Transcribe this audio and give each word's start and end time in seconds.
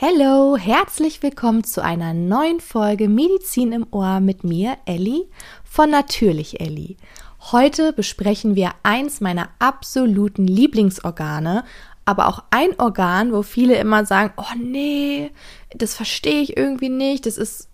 Hallo, 0.00 0.56
herzlich 0.56 1.22
willkommen 1.22 1.62
zu 1.62 1.80
einer 1.80 2.14
neuen 2.14 2.58
Folge 2.58 3.08
Medizin 3.08 3.70
im 3.70 3.86
Ohr 3.92 4.18
mit 4.18 4.42
mir, 4.42 4.76
Elli 4.86 5.28
von 5.62 5.88
Natürlich 5.88 6.60
Elli. 6.60 6.96
Heute 7.52 7.92
besprechen 7.92 8.56
wir 8.56 8.72
eins 8.82 9.20
meiner 9.20 9.50
absoluten 9.60 10.48
Lieblingsorgane, 10.48 11.62
aber 12.04 12.26
auch 12.26 12.42
ein 12.50 12.70
Organ, 12.80 13.32
wo 13.32 13.42
viele 13.42 13.76
immer 13.76 14.04
sagen, 14.04 14.32
oh 14.36 14.58
nee, 14.58 15.30
das 15.70 15.94
verstehe 15.94 16.40
ich 16.40 16.56
irgendwie 16.56 16.88
nicht, 16.88 17.24
das 17.24 17.38
ist 17.38 17.70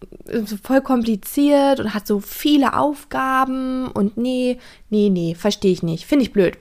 voll 0.62 0.82
kompliziert 0.82 1.80
und 1.80 1.94
hat 1.94 2.06
so 2.06 2.20
viele 2.20 2.76
Aufgaben 2.76 3.88
und 3.88 4.18
nee, 4.18 4.58
nee, 4.90 5.08
nee, 5.08 5.34
verstehe 5.34 5.72
ich 5.72 5.82
nicht, 5.82 6.04
finde 6.04 6.26
ich 6.26 6.34
blöd. 6.34 6.58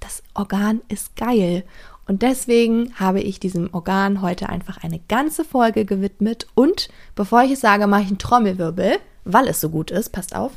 Das 0.00 0.22
Organ 0.34 0.80
ist 0.88 1.16
geil 1.16 1.64
und 2.06 2.22
deswegen 2.22 2.92
habe 2.94 3.20
ich 3.20 3.40
diesem 3.40 3.68
Organ 3.72 4.22
heute 4.22 4.48
einfach 4.48 4.82
eine 4.82 5.00
ganze 5.08 5.44
Folge 5.44 5.84
gewidmet. 5.84 6.46
Und 6.54 6.88
bevor 7.16 7.42
ich 7.42 7.52
es 7.52 7.60
sage, 7.60 7.86
mache 7.88 8.02
ich 8.02 8.08
einen 8.08 8.18
Trommelwirbel, 8.18 8.98
weil 9.24 9.48
es 9.48 9.60
so 9.60 9.70
gut 9.70 9.90
ist. 9.90 10.10
Passt 10.10 10.34
auf. 10.34 10.52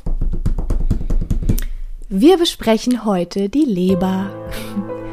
Wir 2.08 2.38
besprechen 2.38 3.04
heute 3.04 3.48
die 3.48 3.64
Leber. 3.64 4.30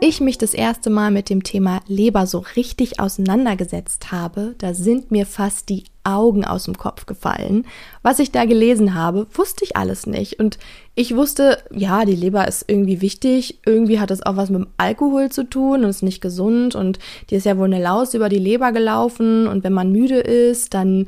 ich 0.00 0.20
mich 0.20 0.36
das 0.36 0.52
erste 0.52 0.90
Mal 0.90 1.10
mit 1.10 1.30
dem 1.30 1.42
Thema 1.42 1.80
Leber 1.86 2.26
so 2.26 2.44
richtig 2.54 3.00
auseinandergesetzt 3.00 4.12
habe, 4.12 4.54
da 4.58 4.74
sind 4.74 5.10
mir 5.10 5.26
fast 5.26 5.68
die 5.68 5.84
Augen 6.06 6.44
aus 6.44 6.64
dem 6.64 6.78
Kopf 6.78 7.06
gefallen. 7.06 7.66
Was 8.02 8.20
ich 8.20 8.30
da 8.30 8.44
gelesen 8.44 8.94
habe, 8.94 9.26
wusste 9.34 9.64
ich 9.64 9.76
alles 9.76 10.06
nicht. 10.06 10.38
Und 10.38 10.58
ich 10.94 11.14
wusste, 11.14 11.58
ja, 11.74 12.04
die 12.04 12.14
Leber 12.14 12.46
ist 12.46 12.64
irgendwie 12.68 13.02
wichtig. 13.02 13.58
Irgendwie 13.66 13.98
hat 13.98 14.10
es 14.10 14.24
auch 14.24 14.36
was 14.36 14.48
mit 14.48 14.60
dem 14.62 14.68
Alkohol 14.78 15.30
zu 15.30 15.42
tun 15.44 15.82
und 15.82 15.90
ist 15.90 16.02
nicht 16.02 16.20
gesund. 16.20 16.74
Und 16.74 16.98
die 17.28 17.34
ist 17.34 17.44
ja 17.44 17.58
wohl 17.58 17.66
eine 17.66 17.82
Laus 17.82 18.14
über 18.14 18.28
die 18.28 18.38
Leber 18.38 18.72
gelaufen. 18.72 19.46
Und 19.46 19.64
wenn 19.64 19.72
man 19.72 19.92
müde 19.92 20.20
ist, 20.20 20.72
dann 20.72 21.06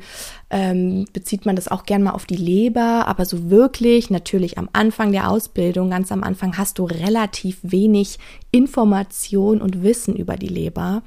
ähm, 0.49 1.05
bezieht 1.13 1.45
man 1.45 1.55
das 1.55 1.69
auch 1.69 1.85
gern 1.85 2.03
mal 2.03 2.11
auf 2.11 2.25
die 2.25 2.35
Leber. 2.35 3.07
Aber 3.07 3.25
so 3.25 3.49
wirklich, 3.49 4.09
natürlich 4.09 4.57
am 4.57 4.69
Anfang 4.73 5.11
der 5.11 5.31
Ausbildung, 5.31 5.89
ganz 5.89 6.11
am 6.11 6.23
Anfang, 6.23 6.57
hast 6.57 6.77
du 6.77 6.83
relativ 6.83 7.59
wenig 7.63 8.19
Information 8.51 9.61
und 9.61 9.81
Wissen 9.81 10.15
über 10.15 10.35
die 10.35 10.47
Leber. 10.47 11.01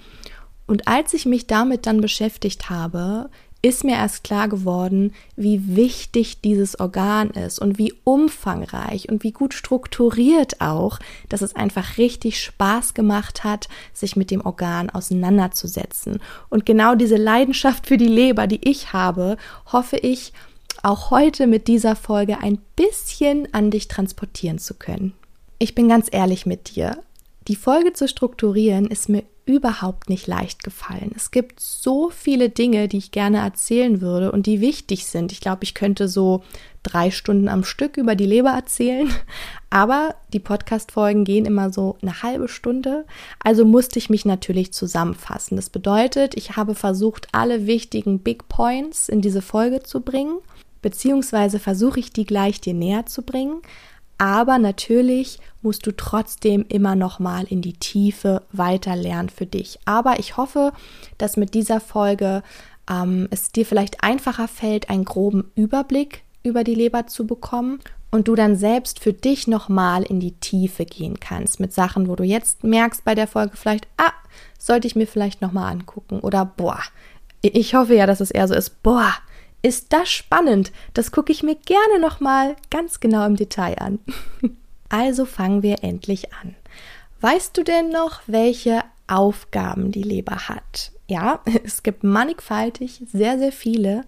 Und 0.66 0.88
als 0.88 1.12
ich 1.12 1.26
mich 1.26 1.46
damit 1.46 1.86
dann 1.86 2.00
beschäftigt 2.00 2.70
habe, 2.70 3.28
ist 3.62 3.84
mir 3.84 3.94
erst 3.94 4.24
klar 4.24 4.48
geworden, 4.48 5.14
wie 5.36 5.76
wichtig 5.76 6.40
dieses 6.40 6.78
Organ 6.80 7.30
ist 7.30 7.60
und 7.60 7.78
wie 7.78 7.94
umfangreich 8.02 9.08
und 9.08 9.22
wie 9.22 9.30
gut 9.30 9.54
strukturiert 9.54 10.60
auch, 10.60 10.98
dass 11.28 11.42
es 11.42 11.54
einfach 11.54 11.96
richtig 11.96 12.42
Spaß 12.42 12.94
gemacht 12.94 13.44
hat, 13.44 13.68
sich 13.92 14.16
mit 14.16 14.32
dem 14.32 14.44
Organ 14.44 14.90
auseinanderzusetzen. 14.90 16.20
Und 16.50 16.66
genau 16.66 16.96
diese 16.96 17.16
Leidenschaft 17.16 17.86
für 17.86 17.96
die 17.96 18.08
Leber, 18.08 18.48
die 18.48 18.68
ich 18.68 18.92
habe, 18.92 19.36
hoffe 19.72 19.96
ich 19.96 20.32
auch 20.82 21.12
heute 21.12 21.46
mit 21.46 21.68
dieser 21.68 21.94
Folge 21.94 22.38
ein 22.38 22.58
bisschen 22.74 23.46
an 23.54 23.70
dich 23.70 23.86
transportieren 23.86 24.58
zu 24.58 24.74
können. 24.74 25.12
Ich 25.60 25.76
bin 25.76 25.88
ganz 25.88 26.08
ehrlich 26.10 26.46
mit 26.46 26.74
dir. 26.74 26.98
Die 27.46 27.56
Folge 27.56 27.92
zu 27.92 28.08
strukturieren 28.08 28.86
ist 28.86 29.08
mir 29.08 29.22
überhaupt 29.44 30.08
nicht 30.08 30.26
leicht 30.26 30.62
gefallen. 30.62 31.12
Es 31.16 31.32
gibt 31.32 31.58
so 31.58 32.10
viele 32.10 32.48
Dinge, 32.48 32.86
die 32.86 32.98
ich 32.98 33.10
gerne 33.10 33.38
erzählen 33.38 34.00
würde 34.00 34.30
und 34.30 34.46
die 34.46 34.60
wichtig 34.60 35.06
sind. 35.06 35.32
Ich 35.32 35.40
glaube, 35.40 35.64
ich 35.64 35.74
könnte 35.74 36.06
so 36.06 36.42
drei 36.84 37.10
Stunden 37.10 37.48
am 37.48 37.64
Stück 37.64 37.96
über 37.96 38.14
die 38.14 38.26
Leber 38.26 38.50
erzählen, 38.50 39.08
aber 39.70 40.14
die 40.32 40.38
Podcast-Folgen 40.38 41.24
gehen 41.24 41.44
immer 41.44 41.72
so 41.72 41.96
eine 42.02 42.22
halbe 42.22 42.48
Stunde. 42.48 43.04
Also 43.42 43.64
musste 43.64 43.98
ich 43.98 44.10
mich 44.10 44.24
natürlich 44.24 44.72
zusammenfassen. 44.72 45.56
Das 45.56 45.70
bedeutet, 45.70 46.36
ich 46.36 46.56
habe 46.56 46.74
versucht, 46.74 47.28
alle 47.32 47.66
wichtigen 47.66 48.20
Big 48.20 48.48
Points 48.48 49.08
in 49.08 49.22
diese 49.22 49.42
Folge 49.42 49.82
zu 49.82 50.00
bringen, 50.00 50.38
beziehungsweise 50.82 51.58
versuche 51.58 51.98
ich 51.98 52.12
die 52.12 52.26
gleich 52.26 52.60
dir 52.60 52.74
näher 52.74 53.06
zu 53.06 53.22
bringen. 53.22 53.62
Aber 54.22 54.60
natürlich 54.60 55.40
musst 55.62 55.84
du 55.84 55.90
trotzdem 55.90 56.64
immer 56.68 56.94
noch 56.94 57.18
mal 57.18 57.42
in 57.42 57.60
die 57.60 57.72
Tiefe 57.72 58.42
weiter 58.52 58.94
lernen 58.94 59.30
für 59.30 59.46
dich. 59.46 59.80
Aber 59.84 60.20
ich 60.20 60.36
hoffe, 60.36 60.72
dass 61.18 61.36
mit 61.36 61.54
dieser 61.54 61.80
Folge 61.80 62.44
ähm, 62.88 63.26
es 63.32 63.50
dir 63.50 63.66
vielleicht 63.66 64.04
einfacher 64.04 64.46
fällt, 64.46 64.90
einen 64.90 65.04
groben 65.04 65.50
Überblick 65.56 66.22
über 66.44 66.62
die 66.62 66.76
Leber 66.76 67.08
zu 67.08 67.26
bekommen 67.26 67.80
und 68.12 68.28
du 68.28 68.36
dann 68.36 68.54
selbst 68.54 69.00
für 69.00 69.12
dich 69.12 69.48
noch 69.48 69.68
mal 69.68 70.04
in 70.04 70.20
die 70.20 70.34
Tiefe 70.38 70.84
gehen 70.84 71.18
kannst 71.18 71.58
mit 71.58 71.72
Sachen, 71.72 72.06
wo 72.06 72.14
du 72.14 72.22
jetzt 72.22 72.62
merkst 72.62 73.04
bei 73.04 73.16
der 73.16 73.26
Folge 73.26 73.56
vielleicht, 73.56 73.88
ah, 73.96 74.12
sollte 74.56 74.86
ich 74.86 74.94
mir 74.94 75.08
vielleicht 75.08 75.42
noch 75.42 75.50
mal 75.50 75.68
angucken 75.68 76.20
oder 76.20 76.44
boah, 76.44 76.78
ich 77.40 77.74
hoffe 77.74 77.96
ja, 77.96 78.06
dass 78.06 78.20
es 78.20 78.30
eher 78.30 78.46
so 78.46 78.54
ist, 78.54 78.84
boah, 78.84 79.14
ist 79.62 79.92
das 79.92 80.10
spannend. 80.10 80.72
Das 80.92 81.12
gucke 81.12 81.32
ich 81.32 81.42
mir 81.42 81.54
gerne 81.54 82.00
noch 82.00 82.20
mal 82.20 82.56
ganz 82.70 83.00
genau 83.00 83.24
im 83.26 83.36
Detail 83.36 83.78
an. 83.78 83.98
Also 84.88 85.24
fangen 85.24 85.62
wir 85.62 85.82
endlich 85.82 86.34
an. 86.34 86.54
Weißt 87.22 87.56
du 87.56 87.62
denn 87.62 87.88
noch, 87.88 88.20
welche 88.26 88.84
Aufgaben 89.06 89.90
die 89.90 90.02
Leber 90.02 90.50
hat? 90.50 90.92
Ja, 91.08 91.40
es 91.64 91.82
gibt 91.82 92.04
mannigfaltig 92.04 93.02
sehr, 93.10 93.38
sehr 93.38 93.52
viele, 93.52 94.02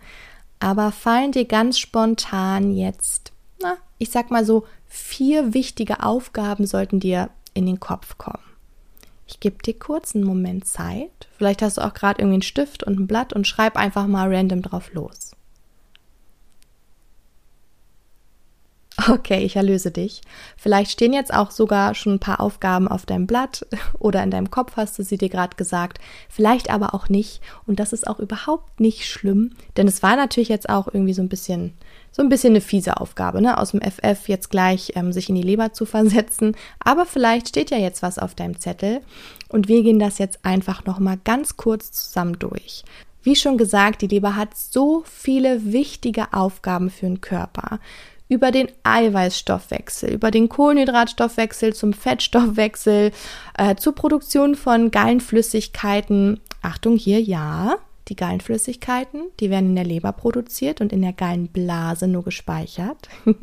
aber 0.60 0.92
fallen 0.92 1.32
dir 1.32 1.46
ganz 1.46 1.78
spontan 1.78 2.74
jetzt, 2.74 3.32
na, 3.62 3.78
ich 3.96 4.10
sag 4.10 4.30
mal 4.30 4.44
so, 4.44 4.66
vier 4.86 5.54
wichtige 5.54 6.02
Aufgaben 6.02 6.66
sollten 6.66 7.00
dir 7.00 7.30
in 7.54 7.64
den 7.64 7.80
Kopf 7.80 8.18
kommen. 8.18 8.44
Ich 9.26 9.40
gebe 9.40 9.62
dir 9.62 9.78
kurz 9.78 10.14
einen 10.14 10.24
Moment 10.24 10.66
Zeit. 10.66 11.28
Vielleicht 11.38 11.62
hast 11.62 11.78
du 11.78 11.80
auch 11.80 11.94
gerade 11.94 12.20
irgendwie 12.20 12.34
einen 12.34 12.42
Stift 12.42 12.84
und 12.84 13.00
ein 13.00 13.06
Blatt 13.06 13.32
und 13.32 13.46
schreib 13.46 13.76
einfach 13.76 14.06
mal 14.06 14.34
random 14.34 14.60
drauf 14.60 14.92
los. 14.92 15.34
Okay, 18.96 19.44
ich 19.44 19.56
erlöse 19.56 19.90
dich. 19.90 20.20
Vielleicht 20.56 20.92
stehen 20.92 21.12
jetzt 21.12 21.34
auch 21.34 21.50
sogar 21.50 21.96
schon 21.96 22.14
ein 22.14 22.20
paar 22.20 22.38
Aufgaben 22.38 22.86
auf 22.86 23.06
deinem 23.06 23.26
Blatt 23.26 23.66
oder 23.98 24.22
in 24.22 24.30
deinem 24.30 24.52
Kopf 24.52 24.76
hast 24.76 24.96
du 24.98 25.02
sie 25.02 25.18
dir 25.18 25.28
gerade 25.28 25.56
gesagt, 25.56 25.98
vielleicht 26.28 26.70
aber 26.70 26.94
auch 26.94 27.08
nicht. 27.08 27.40
Und 27.66 27.80
das 27.80 27.92
ist 27.92 28.06
auch 28.06 28.20
überhaupt 28.20 28.78
nicht 28.78 29.06
schlimm, 29.08 29.50
denn 29.76 29.88
es 29.88 30.04
war 30.04 30.14
natürlich 30.14 30.48
jetzt 30.48 30.68
auch 30.68 30.86
irgendwie 30.86 31.12
so 31.12 31.22
ein 31.22 31.28
bisschen, 31.28 31.74
so 32.12 32.22
ein 32.22 32.28
bisschen 32.28 32.52
eine 32.52 32.60
fiese 32.60 33.00
Aufgabe, 33.00 33.42
ne? 33.42 33.58
Aus 33.58 33.72
dem 33.72 33.80
FF 33.80 34.28
jetzt 34.28 34.48
gleich 34.50 34.92
ähm, 34.94 35.12
sich 35.12 35.28
in 35.28 35.34
die 35.34 35.42
Leber 35.42 35.72
zu 35.72 35.86
versetzen. 35.86 36.56
Aber 36.78 37.04
vielleicht 37.04 37.48
steht 37.48 37.72
ja 37.72 37.78
jetzt 37.78 38.00
was 38.00 38.20
auf 38.20 38.36
deinem 38.36 38.60
Zettel 38.60 39.00
und 39.48 39.66
wir 39.66 39.82
gehen 39.82 39.98
das 39.98 40.18
jetzt 40.18 40.38
einfach 40.44 40.84
nochmal 40.84 41.18
ganz 41.24 41.56
kurz 41.56 41.90
zusammen 41.90 42.38
durch. 42.38 42.84
Wie 43.24 43.34
schon 43.34 43.56
gesagt, 43.56 44.02
die 44.02 44.06
Leber 44.06 44.36
hat 44.36 44.54
so 44.54 45.02
viele 45.06 45.72
wichtige 45.72 46.34
Aufgaben 46.34 46.90
für 46.90 47.06
den 47.06 47.22
Körper 47.22 47.80
über 48.34 48.50
den 48.50 48.68
Eiweißstoffwechsel, 48.82 50.12
über 50.12 50.30
den 50.30 50.48
Kohlenhydratstoffwechsel 50.48 51.72
zum 51.72 51.92
Fettstoffwechsel, 51.92 53.12
äh, 53.56 53.76
zur 53.76 53.94
Produktion 53.94 54.56
von 54.56 54.90
Gallenflüssigkeiten. 54.90 56.40
Achtung 56.62 56.96
hier, 56.96 57.20
ja, 57.20 57.76
die 58.08 58.16
Gallenflüssigkeiten, 58.16 59.22
die 59.40 59.50
werden 59.50 59.70
in 59.70 59.76
der 59.76 59.84
Leber 59.84 60.12
produziert 60.12 60.80
und 60.80 60.92
in 60.92 61.02
der 61.02 61.12
Gallenblase 61.12 62.08
nur 62.08 62.24
gespeichert. 62.24 63.08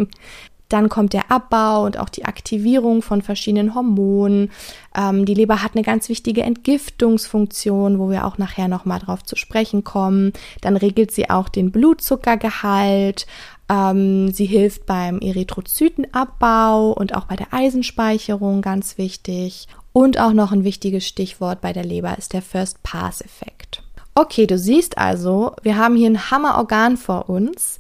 Dann 0.72 0.88
kommt 0.88 1.12
der 1.12 1.30
Abbau 1.30 1.84
und 1.84 2.00
auch 2.00 2.08
die 2.08 2.24
Aktivierung 2.24 3.02
von 3.02 3.22
verschiedenen 3.22 3.76
Hormonen. 3.76 4.52
Ähm, 4.96 5.26
die 5.26 5.34
Leber 5.34 5.62
hat 5.62 5.76
eine 5.76 5.84
ganz 5.84 6.08
wichtige 6.08 6.44
Entgiftungsfunktion, 6.44 8.00
wo 8.00 8.10
wir 8.10 8.26
auch 8.26 8.38
nachher 8.38 8.70
nochmal 8.70 9.00
drauf 9.00 9.22
zu 9.24 9.36
sprechen 9.36 9.84
kommen. 9.84 10.32
Dann 10.62 10.78
regelt 10.78 11.12
sie 11.12 11.30
auch 11.30 11.50
den 11.50 11.72
Blutzuckergehalt. 11.72 13.28
Ähm, 13.72 14.34
sie 14.34 14.46
hilft 14.46 14.86
beim 14.86 15.20
Erythrozytenabbau 15.20 16.92
und 16.92 17.16
auch 17.16 17.26
bei 17.26 17.38
der 17.38 17.54
Eisenspeicherung, 17.54 18.62
ganz 18.62 18.98
wichtig. 18.98 19.68
Und 19.94 20.20
auch 20.20 20.34
noch 20.34 20.52
ein 20.52 20.66
wichtiges 20.66 21.08
Stichwort 21.08 21.62
bei 21.62 21.72
der 21.72 21.86
Leber 21.86 22.18
ist 22.18 22.34
der 22.34 22.42
First 22.42 22.84
Pass 22.84 23.22
Effekt. 23.22 23.82
Okay, 24.14 24.46
du 24.46 24.58
siehst 24.58 24.98
also, 24.98 25.56
wir 25.64 25.78
haben 25.78 25.96
hier 25.96 26.10
ein 26.10 26.32
Hammerorgan 26.32 26.98
vor 26.98 27.30
uns, 27.30 27.80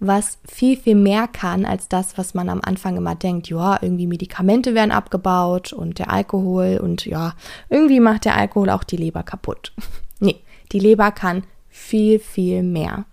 was 0.00 0.38
viel, 0.44 0.76
viel 0.76 0.96
mehr 0.96 1.28
kann 1.28 1.64
als 1.64 1.88
das, 1.88 2.18
was 2.18 2.34
man 2.34 2.48
am 2.48 2.60
Anfang 2.60 2.96
immer 2.96 3.14
denkt. 3.14 3.48
Ja, 3.48 3.78
irgendwie 3.80 4.08
Medikamente 4.08 4.74
werden 4.74 4.90
abgebaut 4.90 5.72
und 5.72 6.00
der 6.00 6.10
Alkohol 6.10 6.80
und 6.82 7.06
ja, 7.06 7.34
irgendwie 7.68 8.00
macht 8.00 8.24
der 8.24 8.36
Alkohol 8.36 8.70
auch 8.70 8.82
die 8.82 8.96
Leber 8.96 9.22
kaputt. 9.22 9.72
nee, 10.18 10.40
die 10.72 10.80
Leber 10.80 11.12
kann 11.12 11.44
viel, 11.68 12.18
viel 12.18 12.64
mehr 12.64 13.04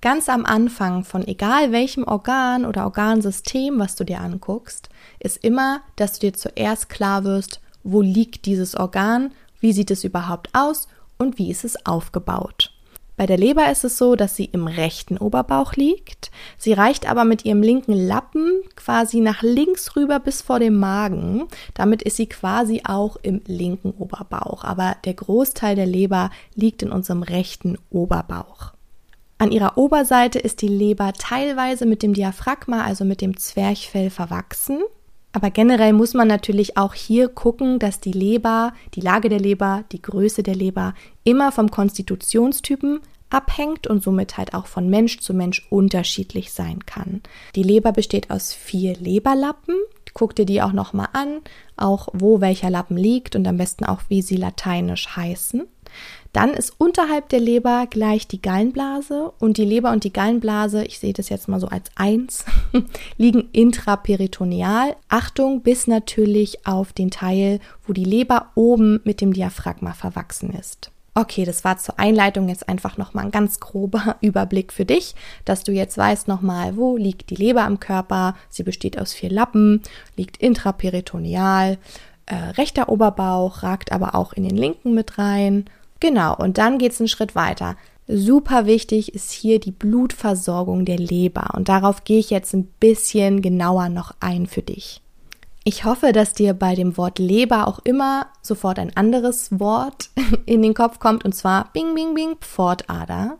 ganz 0.00 0.28
am 0.28 0.46
Anfang 0.46 1.04
von 1.04 1.26
egal 1.26 1.72
welchem 1.72 2.04
Organ 2.04 2.64
oder 2.64 2.84
Organsystem, 2.84 3.78
was 3.78 3.96
du 3.96 4.04
dir 4.04 4.20
anguckst, 4.20 4.88
ist 5.18 5.44
immer, 5.44 5.80
dass 5.96 6.14
du 6.14 6.30
dir 6.30 6.32
zuerst 6.32 6.88
klar 6.88 7.24
wirst, 7.24 7.60
wo 7.82 8.00
liegt 8.00 8.46
dieses 8.46 8.74
Organ, 8.74 9.32
wie 9.60 9.72
sieht 9.72 9.90
es 9.90 10.04
überhaupt 10.04 10.48
aus 10.52 10.88
und 11.18 11.38
wie 11.38 11.50
ist 11.50 11.64
es 11.64 11.86
aufgebaut. 11.86 12.72
Bei 13.20 13.26
der 13.26 13.36
Leber 13.36 13.70
ist 13.70 13.84
es 13.84 13.98
so, 13.98 14.16
dass 14.16 14.34
sie 14.34 14.46
im 14.46 14.66
rechten 14.66 15.18
Oberbauch 15.18 15.74
liegt. 15.74 16.30
Sie 16.56 16.72
reicht 16.72 17.06
aber 17.06 17.26
mit 17.26 17.44
ihrem 17.44 17.60
linken 17.60 17.92
Lappen 17.92 18.62
quasi 18.76 19.20
nach 19.20 19.42
links 19.42 19.94
rüber 19.94 20.20
bis 20.20 20.40
vor 20.40 20.58
dem 20.58 20.78
Magen. 20.78 21.46
Damit 21.74 22.00
ist 22.00 22.16
sie 22.16 22.28
quasi 22.28 22.80
auch 22.84 23.16
im 23.20 23.42
linken 23.46 23.90
Oberbauch. 23.90 24.64
Aber 24.64 24.96
der 25.04 25.12
Großteil 25.12 25.76
der 25.76 25.84
Leber 25.84 26.30
liegt 26.54 26.82
in 26.82 26.90
unserem 26.90 27.22
rechten 27.22 27.76
Oberbauch. 27.90 28.72
An 29.40 29.52
ihrer 29.52 29.78
Oberseite 29.78 30.38
ist 30.38 30.60
die 30.60 30.68
Leber 30.68 31.14
teilweise 31.14 31.86
mit 31.86 32.02
dem 32.02 32.12
Diaphragma, 32.12 32.84
also 32.84 33.06
mit 33.06 33.22
dem 33.22 33.38
Zwerchfell, 33.38 34.10
verwachsen. 34.10 34.82
Aber 35.32 35.50
generell 35.50 35.94
muss 35.94 36.12
man 36.12 36.28
natürlich 36.28 36.76
auch 36.76 36.92
hier 36.92 37.26
gucken, 37.28 37.78
dass 37.78 38.00
die 38.00 38.12
Leber, 38.12 38.74
die 38.92 39.00
Lage 39.00 39.30
der 39.30 39.40
Leber, 39.40 39.84
die 39.92 40.02
Größe 40.02 40.42
der 40.42 40.54
Leber 40.54 40.92
immer 41.24 41.52
vom 41.52 41.70
Konstitutionstypen 41.70 43.00
abhängt 43.30 43.86
und 43.86 44.02
somit 44.02 44.36
halt 44.36 44.52
auch 44.52 44.66
von 44.66 44.90
Mensch 44.90 45.20
zu 45.20 45.32
Mensch 45.32 45.66
unterschiedlich 45.70 46.52
sein 46.52 46.84
kann. 46.84 47.22
Die 47.54 47.62
Leber 47.62 47.92
besteht 47.92 48.30
aus 48.30 48.52
vier 48.52 48.94
Leberlappen. 48.96 49.76
Guck 50.12 50.36
dir 50.36 50.44
die 50.44 50.60
auch 50.60 50.72
nochmal 50.72 51.08
an, 51.14 51.38
auch 51.78 52.08
wo 52.12 52.42
welcher 52.42 52.68
Lappen 52.68 52.98
liegt 52.98 53.36
und 53.36 53.48
am 53.48 53.56
besten 53.56 53.86
auch, 53.86 54.02
wie 54.08 54.20
sie 54.20 54.36
lateinisch 54.36 55.16
heißen. 55.16 55.62
Dann 56.32 56.54
ist 56.54 56.74
unterhalb 56.78 57.28
der 57.30 57.40
Leber 57.40 57.86
gleich 57.88 58.28
die 58.28 58.40
Gallenblase 58.40 59.32
und 59.40 59.56
die 59.56 59.64
Leber 59.64 59.90
und 59.90 60.04
die 60.04 60.12
Gallenblase, 60.12 60.84
ich 60.84 61.00
sehe 61.00 61.12
das 61.12 61.28
jetzt 61.28 61.48
mal 61.48 61.58
so 61.58 61.66
als 61.66 61.90
eins, 61.96 62.44
liegen 63.16 63.48
intraperitoneal. 63.52 64.94
Achtung, 65.08 65.62
bis 65.62 65.88
natürlich 65.88 66.66
auf 66.66 66.92
den 66.92 67.10
Teil, 67.10 67.58
wo 67.84 67.92
die 67.92 68.04
Leber 68.04 68.50
oben 68.54 69.00
mit 69.04 69.20
dem 69.20 69.32
Diaphragma 69.32 69.92
verwachsen 69.92 70.50
ist. 70.50 70.92
Okay, 71.14 71.44
das 71.44 71.64
war 71.64 71.76
zur 71.76 71.98
Einleitung 71.98 72.48
jetzt 72.48 72.68
einfach 72.68 72.96
nochmal 72.96 73.24
ein 73.24 73.32
ganz 73.32 73.58
grober 73.58 74.16
Überblick 74.20 74.72
für 74.72 74.84
dich, 74.84 75.16
dass 75.44 75.64
du 75.64 75.72
jetzt 75.72 75.98
weißt 75.98 76.28
nochmal, 76.28 76.76
wo 76.76 76.96
liegt 76.96 77.30
die 77.30 77.34
Leber 77.36 77.64
am 77.64 77.80
Körper. 77.80 78.36
Sie 78.48 78.62
besteht 78.62 79.00
aus 79.00 79.12
vier 79.12 79.30
Lappen, 79.30 79.82
liegt 80.16 80.36
intraperitoneal, 80.36 81.78
äh, 82.26 82.34
rechter 82.34 82.88
Oberbauch, 82.88 83.64
ragt 83.64 83.90
aber 83.90 84.14
auch 84.14 84.32
in 84.32 84.44
den 84.44 84.56
linken 84.56 84.94
mit 84.94 85.18
rein 85.18 85.64
Genau, 86.00 86.34
und 86.34 86.58
dann 86.58 86.78
geht 86.78 86.92
es 86.92 87.00
einen 87.00 87.08
Schritt 87.08 87.34
weiter. 87.34 87.76
Super 88.06 88.66
wichtig 88.66 89.14
ist 89.14 89.30
hier 89.30 89.60
die 89.60 89.70
Blutversorgung 89.70 90.84
der 90.84 90.98
Leber 90.98 91.50
und 91.54 91.68
darauf 91.68 92.02
gehe 92.02 92.18
ich 92.18 92.30
jetzt 92.30 92.54
ein 92.54 92.64
bisschen 92.80 93.40
genauer 93.42 93.88
noch 93.88 94.14
ein 94.18 94.46
für 94.46 94.62
dich. 94.62 95.00
Ich 95.72 95.84
hoffe, 95.84 96.10
dass 96.10 96.32
dir 96.32 96.52
bei 96.52 96.74
dem 96.74 96.96
Wort 96.96 97.20
Leber 97.20 97.68
auch 97.68 97.78
immer 97.84 98.26
sofort 98.42 98.80
ein 98.80 98.96
anderes 98.96 99.60
Wort 99.60 100.10
in 100.44 100.62
den 100.62 100.74
Kopf 100.74 100.98
kommt, 100.98 101.24
und 101.24 101.32
zwar 101.32 101.70
Bing, 101.72 101.94
Bing, 101.94 102.12
Bing, 102.12 102.34
Pfortader. 102.40 103.38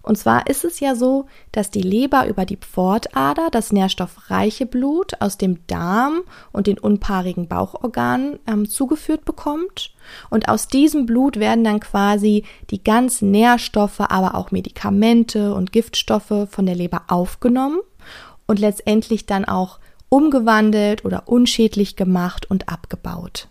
Und 0.00 0.16
zwar 0.16 0.46
ist 0.46 0.64
es 0.64 0.78
ja 0.78 0.94
so, 0.94 1.26
dass 1.50 1.72
die 1.72 1.82
Leber 1.82 2.28
über 2.28 2.44
die 2.44 2.56
Pfortader 2.56 3.48
das 3.50 3.72
nährstoffreiche 3.72 4.64
Blut 4.64 5.20
aus 5.20 5.38
dem 5.38 5.66
Darm 5.66 6.20
und 6.52 6.68
den 6.68 6.78
unpaarigen 6.78 7.48
Bauchorganen 7.48 8.38
ähm, 8.46 8.68
zugeführt 8.68 9.24
bekommt. 9.24 9.92
Und 10.30 10.48
aus 10.48 10.68
diesem 10.68 11.04
Blut 11.04 11.40
werden 11.40 11.64
dann 11.64 11.80
quasi 11.80 12.44
die 12.70 12.84
ganzen 12.84 13.32
Nährstoffe, 13.32 13.98
aber 13.98 14.36
auch 14.36 14.52
Medikamente 14.52 15.52
und 15.52 15.72
Giftstoffe 15.72 16.46
von 16.48 16.64
der 16.64 16.76
Leber 16.76 17.02
aufgenommen 17.08 17.80
und 18.46 18.60
letztendlich 18.60 19.26
dann 19.26 19.44
auch 19.44 19.80
umgewandelt 20.12 21.06
oder 21.06 21.26
unschädlich 21.26 21.96
gemacht 21.96 22.50
und 22.50 22.68
abgebaut. 22.68 23.48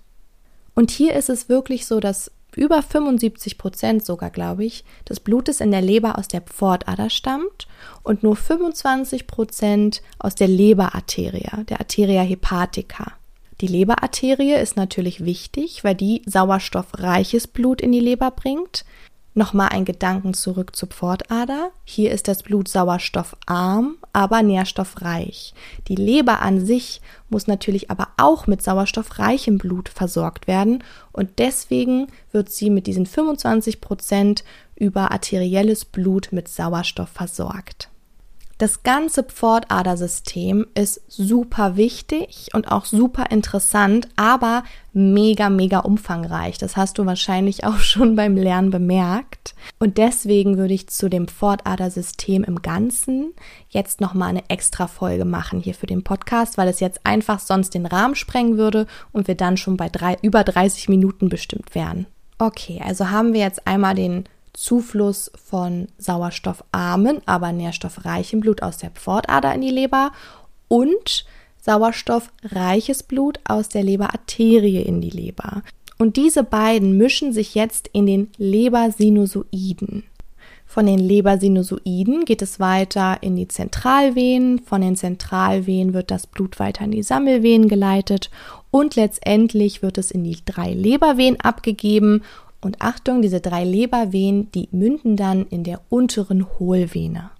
Und 0.75 0.91
hier 0.91 1.15
ist 1.15 1.27
es 1.31 1.49
wirklich 1.49 1.87
so, 1.87 1.99
dass 1.99 2.31
über 2.55 2.83
75 2.83 3.57
Prozent 3.57 4.05
sogar, 4.05 4.29
glaube 4.29 4.63
ich, 4.63 4.83
des 5.09 5.21
Blutes 5.21 5.59
in 5.59 5.71
der 5.71 5.81
Leber 5.81 6.19
aus 6.19 6.27
der 6.27 6.41
Pfortader 6.41 7.09
stammt 7.09 7.67
und 8.03 8.21
nur 8.21 8.35
25 8.35 9.25
Prozent 9.25 10.03
aus 10.19 10.35
der 10.35 10.49
Leberarterie, 10.49 11.65
der 11.67 11.79
Arteria 11.79 12.21
hepatica. 12.21 13.13
Die 13.59 13.67
Leberarterie 13.67 14.53
ist 14.53 14.77
natürlich 14.77 15.25
wichtig, 15.25 15.83
weil 15.83 15.95
die 15.95 16.21
sauerstoffreiches 16.27 17.47
Blut 17.47 17.81
in 17.81 17.91
die 17.91 17.99
Leber 17.99 18.29
bringt, 18.29 18.85
Nochmal 19.33 19.69
ein 19.69 19.86
Gedanken 19.86 20.33
zurück 20.33 20.75
zur 20.75 20.89
Pfortader. 20.89 21.72
Hier 21.86 22.12
ist 22.12 22.28
das 22.28 22.44
Blut 22.44 22.68
sauerstoffarm, 22.68 23.95
aber 24.12 24.44
nährstoffreich. 24.44 25.54
Die 25.88 25.95
Leber 25.95 26.42
an 26.42 26.66
sich 26.66 27.00
muss 27.30 27.48
natürlich 27.48 27.89
aber 27.89 28.10
auch 28.18 28.45
mit 28.48 28.62
sauerstoffreichem 28.62 29.57
Blut 29.57 29.88
versorgt 29.88 30.48
werden 30.48 30.83
und 31.13 31.39
deswegen 31.39 32.07
wird 32.33 32.51
sie 32.51 32.69
mit 32.69 32.88
diesen 32.88 33.06
25 33.06 33.80
Prozent 33.80 34.44
über 34.75 35.12
arterielles 35.12 35.86
Blut 35.86 36.30
mit 36.31 36.50
Sauerstoff 36.50 37.10
versorgt. 37.10 37.89
Das 38.61 38.83
ganze 38.83 39.23
Pfortadersystem 39.23 40.67
ist 40.75 41.01
super 41.07 41.77
wichtig 41.77 42.49
und 42.53 42.71
auch 42.71 42.85
super 42.85 43.31
interessant, 43.31 44.07
aber 44.17 44.63
mega, 44.93 45.49
mega 45.49 45.79
umfangreich. 45.79 46.59
Das 46.59 46.77
hast 46.77 46.99
du 46.99 47.07
wahrscheinlich 47.07 47.63
auch 47.65 47.79
schon 47.79 48.15
beim 48.15 48.35
Lernen 48.35 48.69
bemerkt. 48.69 49.55
Und 49.79 49.97
deswegen 49.97 50.59
würde 50.59 50.75
ich 50.75 50.89
zu 50.89 51.09
dem 51.09 51.27
Pfortadersystem 51.27 52.43
im 52.43 52.61
Ganzen 52.61 53.33
jetzt 53.69 53.99
nochmal 53.99 54.29
eine 54.29 54.47
extra 54.47 54.85
Folge 54.85 55.25
machen 55.25 55.59
hier 55.59 55.73
für 55.73 55.87
den 55.87 56.03
Podcast, 56.03 56.59
weil 56.59 56.67
es 56.67 56.79
jetzt 56.79 57.03
einfach 57.03 57.39
sonst 57.39 57.73
den 57.73 57.87
Rahmen 57.87 58.13
sprengen 58.13 58.59
würde 58.59 58.85
und 59.11 59.27
wir 59.27 59.33
dann 59.33 59.57
schon 59.57 59.75
bei 59.75 59.89
drei, 59.89 60.19
über 60.21 60.43
30 60.43 60.87
Minuten 60.87 61.29
bestimmt 61.29 61.73
wären. 61.73 62.05
Okay, 62.37 62.79
also 62.85 63.09
haben 63.09 63.33
wir 63.33 63.41
jetzt 63.41 63.65
einmal 63.65 63.95
den 63.95 64.25
Zufluss 64.53 65.31
von 65.44 65.88
sauerstoffarmen, 65.98 67.21
aber 67.25 67.51
nährstoffreichem 67.51 68.42
Blut 68.42 68.62
aus 68.62 68.77
der 68.77 68.92
Pfortader 68.92 69.53
in 69.53 69.62
die 69.62 69.69
Leber 69.69 70.12
und 70.68 71.25
sauerstoffreiches 71.62 73.03
Blut 73.03 73.39
aus 73.44 73.69
der 73.69 73.83
Leberarterie 73.83 74.81
in 74.81 75.01
die 75.01 75.09
Leber. 75.09 75.63
Und 75.98 76.18
diese 76.18 76.44
beiden 76.44 76.98
mischen 76.98 77.31
sich 77.31 77.53
jetzt 77.53 77.89
in 77.94 78.07
den 78.07 78.30
Lebersinusoiden. 78.38 80.03
Von 80.65 80.86
den 80.86 81.00
Lebersinusoiden 81.00 82.24
geht 82.24 82.42
es 82.42 82.59
weiter 82.59 83.18
in 83.19 83.36
die 83.36 83.50
Zentralvenen, 83.50 84.59
von 84.59 84.81
den 84.81 84.95
Zentralvenen 84.95 85.94
wird 85.94 86.09
das 86.12 86.27
Blut 86.27 86.59
weiter 86.59 86.86
in 86.86 86.92
die 86.92 87.04
Sammelvenen 87.04 87.68
geleitet 87.68 88.31
und 88.71 88.95
letztendlich 88.95 89.81
wird 89.81 89.97
es 89.97 90.12
in 90.12 90.24
die 90.24 90.38
drei 90.45 90.74
Lebervenen 90.74 91.42
abgegeben 91.42 92.23
und 92.61 92.81
Achtung, 92.81 93.21
diese 93.21 93.41
drei 93.41 93.63
Lebervenen, 93.63 94.51
die 94.51 94.69
münden 94.71 95.18
dann 95.18 95.45
in 95.47 95.63
der 95.63 95.81
unteren 95.89 96.47
Hohlvene. 96.59 97.31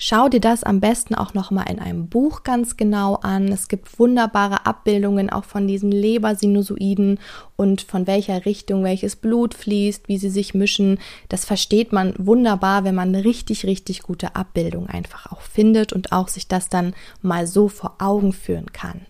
Schau 0.00 0.28
dir 0.28 0.38
das 0.38 0.62
am 0.62 0.78
besten 0.78 1.16
auch 1.16 1.34
nochmal 1.34 1.68
in 1.68 1.80
einem 1.80 2.08
Buch 2.08 2.44
ganz 2.44 2.76
genau 2.76 3.16
an. 3.16 3.48
Es 3.48 3.66
gibt 3.66 3.98
wunderbare 3.98 4.64
Abbildungen 4.64 5.28
auch 5.28 5.42
von 5.42 5.66
diesen 5.66 5.90
Lebersinusoiden 5.90 7.18
und 7.56 7.82
von 7.82 8.06
welcher 8.06 8.46
Richtung 8.46 8.84
welches 8.84 9.16
Blut 9.16 9.54
fließt, 9.54 10.06
wie 10.06 10.18
sie 10.18 10.30
sich 10.30 10.54
mischen. 10.54 11.00
Das 11.28 11.44
versteht 11.44 11.92
man 11.92 12.14
wunderbar, 12.16 12.84
wenn 12.84 12.94
man 12.94 13.12
richtig, 13.16 13.66
richtig 13.66 14.02
gute 14.02 14.36
Abbildung 14.36 14.86
einfach 14.86 15.32
auch 15.32 15.40
findet 15.40 15.92
und 15.92 16.12
auch 16.12 16.28
sich 16.28 16.46
das 16.46 16.68
dann 16.68 16.94
mal 17.20 17.48
so 17.48 17.66
vor 17.66 17.96
Augen 17.98 18.32
führen 18.32 18.72
kann. 18.72 19.00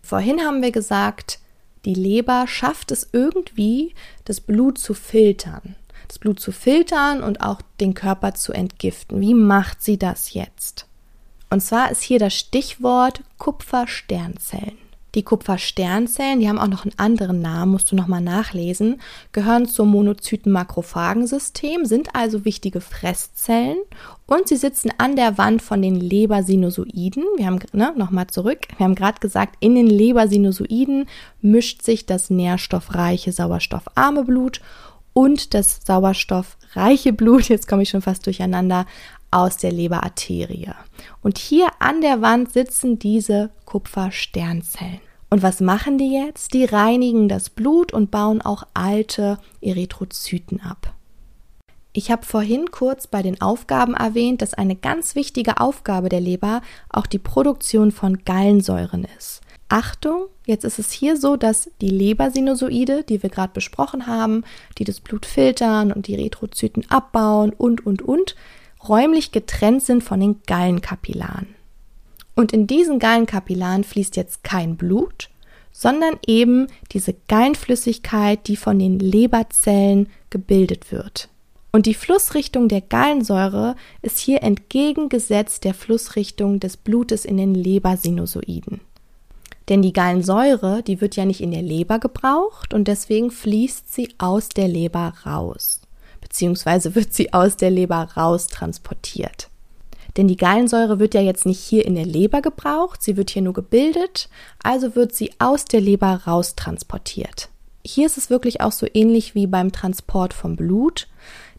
Vorhin 0.00 0.40
haben 0.40 0.62
wir 0.62 0.72
gesagt, 0.72 1.40
die 1.84 1.94
Leber 1.94 2.46
schafft 2.46 2.90
es 2.92 3.08
irgendwie, 3.12 3.94
das 4.24 4.40
Blut 4.40 4.78
zu 4.78 4.94
filtern. 4.94 5.76
Das 6.08 6.18
Blut 6.18 6.40
zu 6.40 6.52
filtern 6.52 7.22
und 7.22 7.40
auch 7.42 7.60
den 7.80 7.94
Körper 7.94 8.34
zu 8.34 8.52
entgiften. 8.52 9.20
Wie 9.20 9.34
macht 9.34 9.82
sie 9.82 9.98
das 9.98 10.34
jetzt? 10.34 10.86
Und 11.50 11.60
zwar 11.60 11.90
ist 11.90 12.02
hier 12.02 12.18
das 12.18 12.34
Stichwort 12.34 13.22
Kupfersternzellen. 13.38 14.81
Die 15.14 15.22
Kupfersternzellen, 15.22 16.40
die 16.40 16.48
haben 16.48 16.58
auch 16.58 16.68
noch 16.68 16.84
einen 16.84 16.98
anderen 16.98 17.42
Namen, 17.42 17.72
musst 17.72 17.92
du 17.92 17.96
nochmal 17.96 18.22
nachlesen, 18.22 19.00
gehören 19.32 19.66
zum 19.66 19.90
Monozyten-Makrophagensystem, 19.90 21.84
sind 21.84 22.14
also 22.14 22.46
wichtige 22.46 22.80
Fresszellen 22.80 23.76
und 24.26 24.48
sie 24.48 24.56
sitzen 24.56 24.90
an 24.96 25.16
der 25.16 25.36
Wand 25.36 25.60
von 25.60 25.82
den 25.82 25.96
Lebersinusoiden. 25.96 27.24
Wir 27.36 27.46
haben, 27.46 27.58
ne, 27.72 27.92
nochmal 27.94 28.28
zurück, 28.28 28.60
wir 28.78 28.84
haben 28.84 28.94
gerade 28.94 29.20
gesagt, 29.20 29.56
in 29.60 29.74
den 29.74 29.86
Lebersinusoiden 29.86 31.06
mischt 31.42 31.82
sich 31.82 32.06
das 32.06 32.30
nährstoffreiche, 32.30 33.32
sauerstoffarme 33.32 34.24
Blut 34.24 34.62
und 35.12 35.52
das 35.52 35.80
sauerstoffreiche 35.84 37.12
Blut, 37.12 37.50
jetzt 37.50 37.68
komme 37.68 37.82
ich 37.82 37.90
schon 37.90 38.00
fast 38.00 38.24
durcheinander, 38.24 38.86
aus 39.32 39.56
der 39.56 39.72
Leberarterie. 39.72 40.72
Und 41.22 41.38
hier 41.38 41.68
an 41.80 42.00
der 42.00 42.22
Wand 42.22 42.52
sitzen 42.52 42.98
diese 42.98 43.50
Kupfersternzellen. 43.64 45.00
Und 45.30 45.42
was 45.42 45.60
machen 45.60 45.96
die 45.96 46.12
jetzt? 46.12 46.52
Die 46.52 46.66
reinigen 46.66 47.28
das 47.28 47.48
Blut 47.48 47.92
und 47.92 48.10
bauen 48.10 48.42
auch 48.42 48.64
alte 48.74 49.38
Erythrozyten 49.62 50.60
ab. 50.60 50.94
Ich 51.94 52.10
habe 52.10 52.24
vorhin 52.24 52.70
kurz 52.70 53.06
bei 53.06 53.22
den 53.22 53.40
Aufgaben 53.40 53.94
erwähnt, 53.94 54.42
dass 54.42 54.54
eine 54.54 54.76
ganz 54.76 55.14
wichtige 55.14 55.60
Aufgabe 55.60 56.08
der 56.08 56.20
Leber 56.20 56.62
auch 56.88 57.06
die 57.06 57.18
Produktion 57.18 57.92
von 57.92 58.24
Gallensäuren 58.24 59.06
ist. 59.18 59.42
Achtung, 59.68 60.26
jetzt 60.46 60.64
ist 60.64 60.78
es 60.78 60.92
hier 60.92 61.16
so, 61.16 61.36
dass 61.36 61.70
die 61.80 61.88
Lebersinusoide, 61.88 63.04
die 63.04 63.22
wir 63.22 63.30
gerade 63.30 63.54
besprochen 63.54 64.06
haben, 64.06 64.44
die 64.76 64.84
das 64.84 65.00
Blut 65.00 65.24
filtern 65.24 65.92
und 65.92 66.08
die 66.08 66.14
Erythrozyten 66.14 66.90
abbauen 66.90 67.54
und, 67.54 67.86
und, 67.86 68.02
und, 68.02 68.36
räumlich 68.88 69.32
getrennt 69.32 69.82
sind 69.82 70.02
von 70.02 70.20
den 70.20 70.40
Gallenkapillaren. 70.46 71.54
Und 72.34 72.52
in 72.52 72.66
diesen 72.66 72.98
Gallenkapillaren 72.98 73.84
fließt 73.84 74.16
jetzt 74.16 74.42
kein 74.42 74.76
Blut, 74.76 75.28
sondern 75.72 76.18
eben 76.26 76.66
diese 76.92 77.14
Gallenflüssigkeit, 77.28 78.46
die 78.46 78.56
von 78.56 78.78
den 78.78 78.98
Leberzellen 78.98 80.08
gebildet 80.30 80.92
wird. 80.92 81.28
Und 81.72 81.86
die 81.86 81.94
Flussrichtung 81.94 82.68
der 82.68 82.82
Gallensäure 82.82 83.76
ist 84.02 84.18
hier 84.18 84.42
entgegengesetzt 84.42 85.64
der 85.64 85.72
Flussrichtung 85.72 86.60
des 86.60 86.76
Blutes 86.76 87.24
in 87.24 87.38
den 87.38 87.54
Lebersinusoiden. 87.54 88.80
Denn 89.68 89.80
die 89.80 89.92
Gallensäure, 89.92 90.82
die 90.82 91.00
wird 91.00 91.16
ja 91.16 91.24
nicht 91.24 91.40
in 91.40 91.50
der 91.50 91.62
Leber 91.62 91.98
gebraucht 91.98 92.74
und 92.74 92.88
deswegen 92.88 93.30
fließt 93.30 93.92
sie 93.92 94.14
aus 94.18 94.50
der 94.50 94.68
Leber 94.68 95.14
raus, 95.24 95.80
beziehungsweise 96.32 96.94
wird 96.94 97.12
sie 97.12 97.34
aus 97.34 97.56
der 97.58 97.70
Leber 97.70 98.08
raus 98.16 98.46
transportiert. 98.46 99.48
Denn 100.16 100.28
die 100.28 100.38
Gallensäure 100.38 100.98
wird 100.98 101.12
ja 101.12 101.20
jetzt 101.20 101.44
nicht 101.44 101.60
hier 101.60 101.84
in 101.84 101.94
der 101.94 102.06
Leber 102.06 102.40
gebraucht, 102.40 103.02
sie 103.02 103.18
wird 103.18 103.28
hier 103.28 103.42
nur 103.42 103.52
gebildet, 103.52 104.30
also 104.62 104.96
wird 104.96 105.14
sie 105.14 105.30
aus 105.38 105.66
der 105.66 105.82
Leber 105.82 106.22
raus 106.26 106.54
transportiert. 106.54 107.50
Hier 107.84 108.06
ist 108.06 108.16
es 108.16 108.30
wirklich 108.30 108.62
auch 108.62 108.72
so 108.72 108.86
ähnlich 108.94 109.34
wie 109.34 109.46
beim 109.46 109.72
Transport 109.72 110.32
vom 110.32 110.56
Blut. 110.56 111.06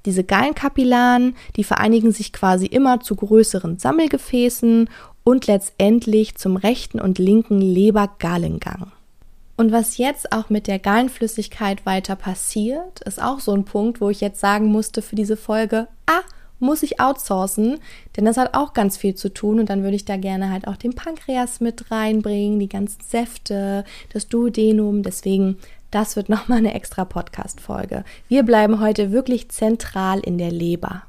Diese 0.05 0.23
Gallenkapillaren, 0.23 1.35
die 1.55 1.63
vereinigen 1.63 2.11
sich 2.11 2.33
quasi 2.33 2.65
immer 2.65 2.99
zu 2.99 3.15
größeren 3.15 3.77
Sammelgefäßen 3.77 4.89
und 5.23 5.47
letztendlich 5.47 6.35
zum 6.35 6.57
rechten 6.57 6.99
und 6.99 7.19
linken 7.19 7.61
Lebergallengang. 7.61 8.91
Und 9.55 9.71
was 9.71 9.97
jetzt 9.97 10.31
auch 10.31 10.49
mit 10.49 10.67
der 10.67 10.79
Gallenflüssigkeit 10.79 11.85
weiter 11.85 12.15
passiert, 12.15 13.01
ist 13.01 13.21
auch 13.21 13.39
so 13.39 13.53
ein 13.53 13.65
Punkt, 13.65 14.01
wo 14.01 14.09
ich 14.09 14.21
jetzt 14.21 14.39
sagen 14.39 14.65
musste 14.65 15.01
für 15.01 15.15
diese 15.15 15.37
Folge, 15.37 15.87
ah, 16.07 16.21
muss 16.59 16.81
ich 16.81 16.99
outsourcen, 16.99 17.79
denn 18.15 18.25
das 18.25 18.37
hat 18.37 18.55
auch 18.55 18.73
ganz 18.73 18.97
viel 18.97 19.15
zu 19.15 19.31
tun 19.31 19.59
und 19.59 19.69
dann 19.69 19.83
würde 19.83 19.95
ich 19.95 20.05
da 20.05 20.17
gerne 20.17 20.49
halt 20.49 20.67
auch 20.67 20.77
den 20.77 20.95
Pankreas 20.95 21.59
mit 21.59 21.91
reinbringen, 21.91 22.59
die 22.59 22.69
ganzen 22.69 23.01
Säfte, 23.01 23.83
das 24.13 24.27
Duodenum, 24.27 25.03
deswegen 25.03 25.57
das 25.91 26.15
wird 26.15 26.29
nochmal 26.29 26.57
eine 26.57 26.73
extra 26.73 27.05
Podcast-Folge. 27.05 28.03
Wir 28.27 28.41
bleiben 28.43 28.79
heute 28.79 29.11
wirklich 29.11 29.49
zentral 29.49 30.21
in 30.21 30.39
der 30.39 30.51
Leber. 30.51 31.03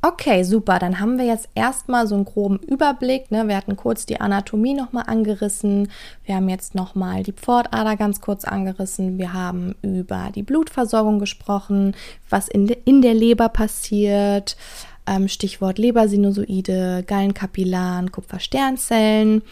Okay, 0.00 0.44
super. 0.44 0.78
Dann 0.78 1.00
haben 1.00 1.18
wir 1.18 1.24
jetzt 1.24 1.48
erstmal 1.56 2.06
so 2.06 2.14
einen 2.14 2.24
groben 2.24 2.58
Überblick. 2.60 3.32
Ne? 3.32 3.48
Wir 3.48 3.56
hatten 3.56 3.74
kurz 3.74 4.06
die 4.06 4.20
Anatomie 4.20 4.74
nochmal 4.74 5.04
angerissen. 5.08 5.90
Wir 6.24 6.36
haben 6.36 6.48
jetzt 6.48 6.76
nochmal 6.76 7.24
die 7.24 7.32
Pfortader 7.32 7.96
ganz 7.96 8.20
kurz 8.20 8.44
angerissen. 8.44 9.18
Wir 9.18 9.32
haben 9.32 9.74
über 9.82 10.30
die 10.32 10.44
Blutversorgung 10.44 11.18
gesprochen, 11.18 11.96
was 12.30 12.46
in, 12.46 12.68
de 12.68 12.78
in 12.84 13.02
der 13.02 13.14
Leber 13.14 13.48
passiert. 13.48 14.56
Ähm, 15.08 15.26
Stichwort 15.26 15.78
Lebersinusoide, 15.78 17.02
Gallenkapillaren, 17.04 18.12
Kupfersternzellen. 18.12 19.42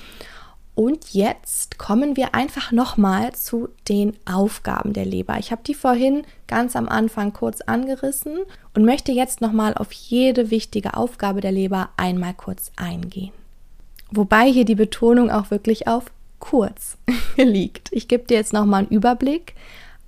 Und 0.76 1.14
jetzt 1.14 1.78
kommen 1.78 2.18
wir 2.18 2.34
einfach 2.34 2.70
nochmal 2.70 3.34
zu 3.34 3.70
den 3.88 4.12
Aufgaben 4.26 4.92
der 4.92 5.06
Leber. 5.06 5.38
Ich 5.38 5.50
habe 5.50 5.62
die 5.66 5.72
vorhin 5.72 6.24
ganz 6.46 6.76
am 6.76 6.86
Anfang 6.86 7.32
kurz 7.32 7.62
angerissen 7.62 8.40
und 8.74 8.84
möchte 8.84 9.10
jetzt 9.10 9.40
nochmal 9.40 9.72
auf 9.72 9.90
jede 9.90 10.50
wichtige 10.50 10.94
Aufgabe 10.94 11.40
der 11.40 11.50
Leber 11.50 11.88
einmal 11.96 12.34
kurz 12.34 12.72
eingehen. 12.76 13.32
Wobei 14.10 14.52
hier 14.52 14.66
die 14.66 14.74
Betonung 14.74 15.30
auch 15.30 15.50
wirklich 15.50 15.88
auf 15.88 16.12
kurz 16.40 16.98
liegt. 17.38 17.90
Ich 17.90 18.06
gebe 18.06 18.24
dir 18.24 18.36
jetzt 18.36 18.52
nochmal 18.52 18.80
einen 18.80 18.90
Überblick. 18.90 19.54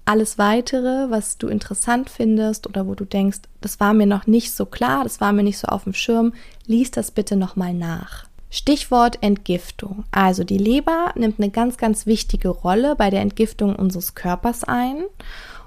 Alles 0.05 0.37
weitere, 0.37 1.09
was 1.09 1.39
du 1.39 1.49
interessant 1.49 2.11
findest 2.11 2.67
oder 2.67 2.87
wo 2.87 2.95
du 2.95 3.07
denkst, 3.07 3.39
das 3.63 3.81
war 3.81 3.95
mir 3.95 4.07
noch 4.07 4.27
nicht 4.27 4.53
so 4.53 4.67
klar, 4.67 5.05
das 5.05 5.23
war 5.23 5.33
mir 5.33 5.45
nicht 5.45 5.59
so 5.59 5.69
auf 5.69 5.85
dem 5.85 5.95
Schirm, 5.95 6.35
lies 6.67 6.91
das 6.91 7.11
bitte 7.11 7.37
nochmal 7.37 7.73
nach. 7.73 8.28
Stichwort 8.51 9.19
Entgiftung. 9.23 10.05
Also 10.11 10.45
die 10.45 10.59
Leber 10.59 11.13
nimmt 11.15 11.39
eine 11.39 11.51
ganz, 11.51 11.77
ganz 11.77 12.07
wichtige 12.07 12.49
Rolle 12.49 12.97
bei 12.97 13.11
der 13.11 13.21
Entgiftung 13.21 13.77
unseres 13.77 14.15
Körpers 14.15 14.65
ein. 14.65 15.05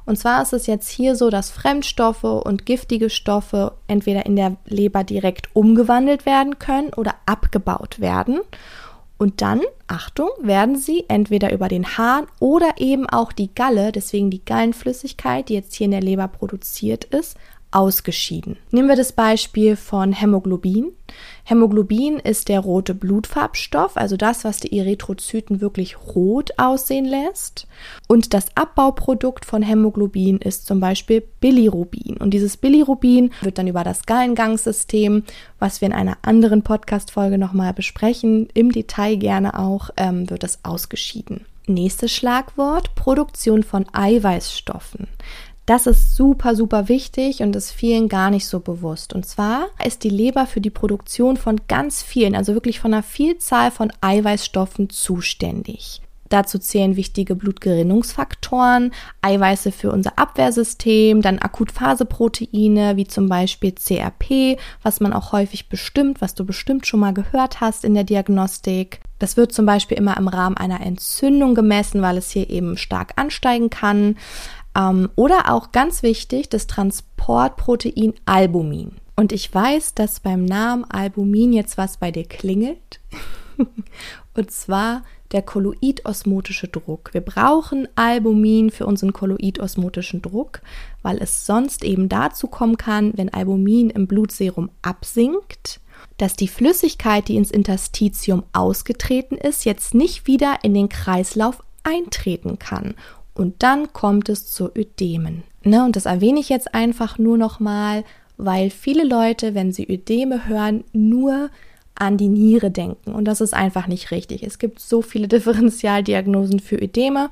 Und 0.06 0.18
zwar 0.18 0.42
ist 0.42 0.54
es 0.54 0.66
jetzt 0.68 0.90
hier 0.90 1.16
so, 1.16 1.30
dass 1.30 1.52
Fremdstoffe 1.52 2.24
und 2.24 2.66
giftige 2.66 3.10
Stoffe 3.10 3.74
entweder 3.88 4.26
in 4.26 4.36
der 4.36 4.58
Leber 4.66 5.04
direkt 5.04 5.56
umgewandelt 5.56 6.26
werden 6.26 6.58
können 6.60 6.94
oder 6.94 7.16
abgebaut 7.26 8.00
werden. 8.00 8.40
Und 9.20 9.44
dann, 9.44 9.62
Achtung, 9.86 10.30
werden 10.42 10.76
sie 10.76 11.06
entweder 11.08 11.54
über 11.54 11.68
den 11.68 11.96
Hahn 11.96 12.26
oder 12.40 12.74
eben 12.78 13.08
auch 13.08 13.32
die 13.32 13.54
Galle, 13.54 13.92
deswegen 13.92 14.32
die 14.32 14.44
Gallenflüssigkeit, 14.44 15.48
die 15.48 15.54
jetzt 15.54 15.76
hier 15.76 15.86
in 15.86 15.92
der 15.92 16.02
Leber 16.02 16.28
produziert 16.28 17.04
ist, 17.06 17.38
ausgeschieden. 17.72 18.58
Nehmen 18.72 18.88
wir 18.88 18.96
das 18.96 19.14
Beispiel 19.14 19.76
von 19.76 20.14
Hämoglobin. 20.14 20.92
Hämoglobin 21.44 22.20
ist 22.20 22.50
der 22.50 22.60
rote 22.60 22.94
Blutfarbstoff, 22.94 23.98
also 23.98 24.16
das, 24.16 24.44
was 24.44 24.58
die 24.58 24.78
Erythrozyten 24.78 25.60
wirklich 25.60 25.98
rot 26.16 26.52
aussehen 26.58 27.06
lässt. 27.06 27.68
Und 28.08 28.34
das 28.34 28.56
Abbauprodukt 28.56 29.46
von 29.46 29.62
Hämoglobin 29.62 30.38
ist 30.38 30.66
zum 30.66 30.80
Beispiel 30.80 31.24
Bilirubin. 31.40 32.18
Und 32.18 32.34
dieses 32.34 32.58
Bilirubin 32.58 33.32
wird 33.42 33.58
dann 33.58 33.68
über 33.68 33.84
das 33.84 34.06
Gallengangssystem, 34.06 35.24
was 35.60 35.82
wir 35.82 35.88
in 35.88 35.94
einer 35.94 36.18
anderen 36.22 36.62
Podcast-Folge 36.62 37.38
nochmal 37.38 37.74
besprechen, 37.74 38.48
im 38.54 38.72
Detail 38.72 39.16
gerne 39.16 39.58
auch, 39.58 39.90
ähm, 39.98 40.30
wird 40.30 40.44
es 40.44 40.60
ausgeschieden. 40.64 41.46
Nächstes 41.68 42.12
Schlagwort, 42.12 42.96
Produktion 42.96 43.64
von 43.64 43.86
Eiweißstoffen. 43.94 45.08
Das 45.72 45.88
ist 45.88 46.18
super, 46.18 46.54
super 46.54 46.90
wichtig 46.90 47.42
und 47.42 47.56
ist 47.56 47.72
vielen 47.72 48.10
gar 48.10 48.30
nicht 48.30 48.46
so 48.46 48.60
bewusst. 48.60 49.14
Und 49.14 49.26
zwar 49.26 49.68
ist 49.82 50.04
die 50.04 50.10
Leber 50.10 50.46
für 50.46 50.60
die 50.60 50.70
Produktion 50.70 51.38
von 51.38 51.62
ganz 51.70 52.04
vielen, 52.04 52.36
also 52.36 52.54
wirklich 52.54 52.82
von 52.82 52.94
einer 52.94 53.04
Vielzahl 53.04 53.72
von 53.72 53.90
Eiweißstoffen 54.02 54.90
zuständig. 54.90 56.02
Dazu 56.28 56.60
zählen 56.60 56.98
wichtige 56.98 57.36
Blutgerinnungsfaktoren, 57.36 58.92
Eiweiße 59.22 59.72
für 59.72 59.94
unser 59.94 60.20
Abwehrsystem, 60.20 61.22
dann 61.22 61.40
Akutphaseproteine 61.40 62.98
wie 62.98 63.08
zum 63.08 63.30
Beispiel 63.30 63.74
CRP, 63.74 64.58
was 64.84 65.00
man 65.00 65.14
auch 65.14 65.32
häufig 65.32 65.70
bestimmt, 65.70 66.20
was 66.20 66.36
du 66.36 66.46
bestimmt 66.46 66.86
schon 66.86 67.00
mal 67.00 67.14
gehört 67.14 67.62
hast 67.62 67.86
in 67.86 67.94
der 67.94 68.04
Diagnostik. 68.04 69.00
Das 69.20 69.38
wird 69.38 69.52
zum 69.52 69.66
Beispiel 69.66 69.98
immer 69.98 70.18
im 70.18 70.28
Rahmen 70.28 70.58
einer 70.58 70.82
Entzündung 70.82 71.54
gemessen, 71.54 72.02
weil 72.02 72.18
es 72.18 72.32
hier 72.32 72.50
eben 72.50 72.76
stark 72.76 73.14
ansteigen 73.18 73.70
kann. 73.70 74.18
Ähm, 74.76 75.10
oder 75.16 75.52
auch 75.52 75.72
ganz 75.72 76.04
wichtig, 76.04 76.50
das 76.50 76.68
Transportprotein 76.68 78.14
Albumin. 78.26 78.94
Und 79.16 79.32
ich 79.32 79.54
weiß, 79.54 79.94
dass 79.94 80.20
beim 80.20 80.46
Namen 80.46 80.86
Albumin 80.86 81.54
jetzt 81.54 81.78
was 81.78 81.98
bei 81.98 82.12
dir 82.12 82.26
klingelt. 82.26 83.00
Und 84.34 84.52
zwar 84.52 85.04
der 85.32 85.42
kolloidosmotische 85.42 86.68
Druck. 86.68 87.14
Wir 87.14 87.22
brauchen 87.22 87.88
Albumin 87.96 88.70
für 88.70 88.86
unseren 88.86 89.14
kolloidosmotischen 89.14 90.22
Druck, 90.22 90.62
weil 91.02 91.18
es 91.20 91.46
sonst 91.46 91.84
eben 91.84 92.10
dazu 92.10 92.48
kommen 92.48 92.78
kann, 92.78 93.14
wenn 93.16 93.34
Albumin 93.34 93.90
im 93.90 94.08
Blutserum 94.08 94.70
absinkt, 94.82 95.80
dass 96.18 96.36
die 96.36 96.48
Flüssigkeit, 96.48 97.28
die 97.28 97.38
ins 97.38 97.52
Interstitium 97.52 98.44
ausgetreten 98.54 99.38
ist, 99.38 99.66
jetzt 99.66 99.94
nicht 99.94 100.28
wieder 100.28 100.60
in 100.64 100.74
den 100.74 100.90
Kreislauf 100.90 101.64
eintreten 101.84 102.60
kann 102.60 102.96
und 103.34 103.64
dann 103.64 103.94
kommt 103.94 104.30
es 104.30 104.48
zu 104.48 104.70
Ödemen. 104.76 105.44
Ne, 105.64 105.84
und 105.84 105.96
das 105.96 106.06
erwähne 106.06 106.40
ich 106.40 106.50
jetzt 106.50 106.74
einfach 106.74 107.18
nur 107.18 107.38
nochmal, 107.38 108.04
weil 108.38 108.72
viele 108.72 109.04
Leute, 109.04 109.54
wenn 109.54 109.72
sie 109.72 109.92
Ödeme 109.92 110.48
hören, 110.48 110.84
nur 110.92 111.50
an 111.94 112.18
die 112.18 112.30
Niere 112.30 112.72
denken. 112.72 113.12
Und 113.12 113.26
das 113.26 113.42
ist 113.42 113.54
einfach 113.54 113.86
nicht 113.86 114.10
richtig. 114.10 114.42
Es 114.44 114.58
gibt 114.58 114.80
so 114.80 115.02
viele 115.02 115.28
Differentialdiagnosen 115.30 116.60
für 116.60 116.78
Ödeme 116.78 117.30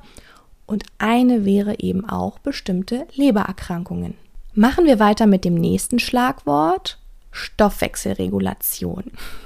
und 0.66 0.84
eine 0.98 1.44
wäre 1.44 1.80
eben 1.80 2.08
auch 2.08 2.38
bestimmte 2.38 3.06
Lebererkrankungen. 3.14 4.14
Machen 4.54 4.84
wir 4.84 5.00
weiter 5.00 5.26
mit 5.26 5.44
dem 5.44 5.54
nächsten 5.54 5.98
Schlagwort 5.98 6.99
Stoffwechselregulation. 7.30 9.04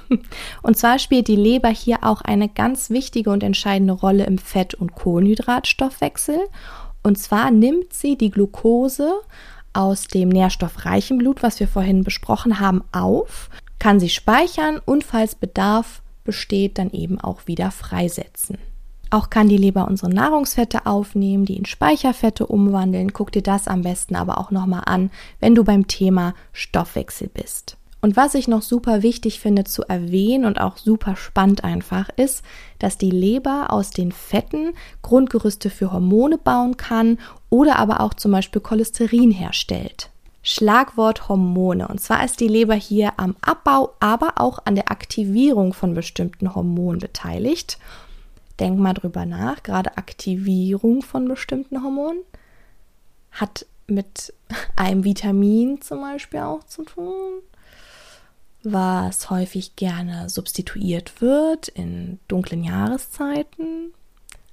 Und 0.61 0.77
zwar 0.77 0.99
spielt 0.99 1.27
die 1.27 1.35
Leber 1.35 1.69
hier 1.69 2.03
auch 2.03 2.21
eine 2.21 2.49
ganz 2.49 2.89
wichtige 2.89 3.29
und 3.29 3.43
entscheidende 3.43 3.93
Rolle 3.93 4.25
im 4.25 4.37
Fett- 4.37 4.73
und 4.73 4.95
Kohlenhydratstoffwechsel. 4.95 6.39
Und 7.03 7.17
zwar 7.17 7.51
nimmt 7.51 7.93
sie 7.93 8.17
die 8.17 8.31
Glucose 8.31 9.21
aus 9.73 10.07
dem 10.07 10.29
nährstoffreichen 10.29 11.17
Blut, 11.17 11.43
was 11.43 11.59
wir 11.59 11.67
vorhin 11.67 12.03
besprochen 12.03 12.59
haben, 12.59 12.83
auf, 12.91 13.49
kann 13.77 13.99
sie 13.99 14.09
speichern 14.09 14.79
und 14.83 15.03
falls 15.03 15.35
Bedarf 15.35 16.01
besteht, 16.23 16.77
dann 16.77 16.89
eben 16.91 17.19
auch 17.19 17.45
wieder 17.45 17.71
freisetzen. 17.71 18.57
Auch 19.09 19.29
kann 19.29 19.47
die 19.47 19.57
Leber 19.57 19.87
unsere 19.87 20.09
Nahrungsfette 20.09 20.85
aufnehmen, 20.85 21.45
die 21.45 21.57
in 21.57 21.65
Speicherfette 21.65 22.47
umwandeln. 22.47 23.13
Guck 23.13 23.31
dir 23.31 23.43
das 23.43 23.67
am 23.67 23.83
besten 23.83 24.15
aber 24.15 24.37
auch 24.37 24.51
nochmal 24.51 24.83
an, 24.85 25.11
wenn 25.39 25.55
du 25.55 25.63
beim 25.63 25.87
Thema 25.87 26.33
Stoffwechsel 26.53 27.29
bist. 27.29 27.77
Und 28.01 28.15
was 28.15 28.35
ich 28.35 28.47
noch 28.47 28.61
super 28.61 29.01
wichtig 29.01 29.39
finde 29.39 29.63
zu 29.63 29.81
erwähnen 29.81 30.45
und 30.45 30.61
auch 30.61 30.77
super 30.77 31.15
spannend 31.15 31.63
einfach 31.63 32.09
ist, 32.17 32.43
dass 32.77 32.99
die 32.99 33.09
Leber 33.09 33.73
aus 33.73 33.89
den 33.89 34.11
Fetten 34.11 34.73
Grundgerüste 35.01 35.71
für 35.71 35.91
Hormone 35.91 36.37
bauen 36.37 36.77
kann 36.77 37.17
oder 37.49 37.79
aber 37.79 38.01
auch 38.01 38.13
zum 38.13 38.31
Beispiel 38.31 38.61
Cholesterin 38.61 39.31
herstellt. 39.31 40.11
Schlagwort 40.43 41.27
Hormone. 41.27 41.87
Und 41.87 41.99
zwar 41.99 42.23
ist 42.23 42.39
die 42.39 42.47
Leber 42.47 42.75
hier 42.75 43.13
am 43.17 43.35
Abbau, 43.41 43.93
aber 43.99 44.33
auch 44.35 44.59
an 44.65 44.75
der 44.75 44.91
Aktivierung 44.91 45.73
von 45.73 45.95
bestimmten 45.95 46.53
Hormonen 46.53 46.99
beteiligt. 46.99 47.79
Denk 48.59 48.79
mal 48.79 48.93
drüber 48.93 49.25
nach. 49.25 49.63
Gerade 49.63 49.97
Aktivierung 49.97 51.01
von 51.01 51.27
bestimmten 51.27 51.83
Hormonen 51.83 52.21
hat 53.31 53.65
mit 53.87 54.33
einem 54.75 55.03
Vitamin 55.03 55.81
zum 55.81 56.01
Beispiel 56.01 56.39
auch 56.39 56.63
zu 56.63 56.83
tun, 56.83 57.41
was 58.63 59.29
häufig 59.29 59.75
gerne 59.75 60.29
substituiert 60.29 61.21
wird 61.21 61.67
in 61.67 62.19
dunklen 62.27 62.63
Jahreszeiten. 62.63 63.93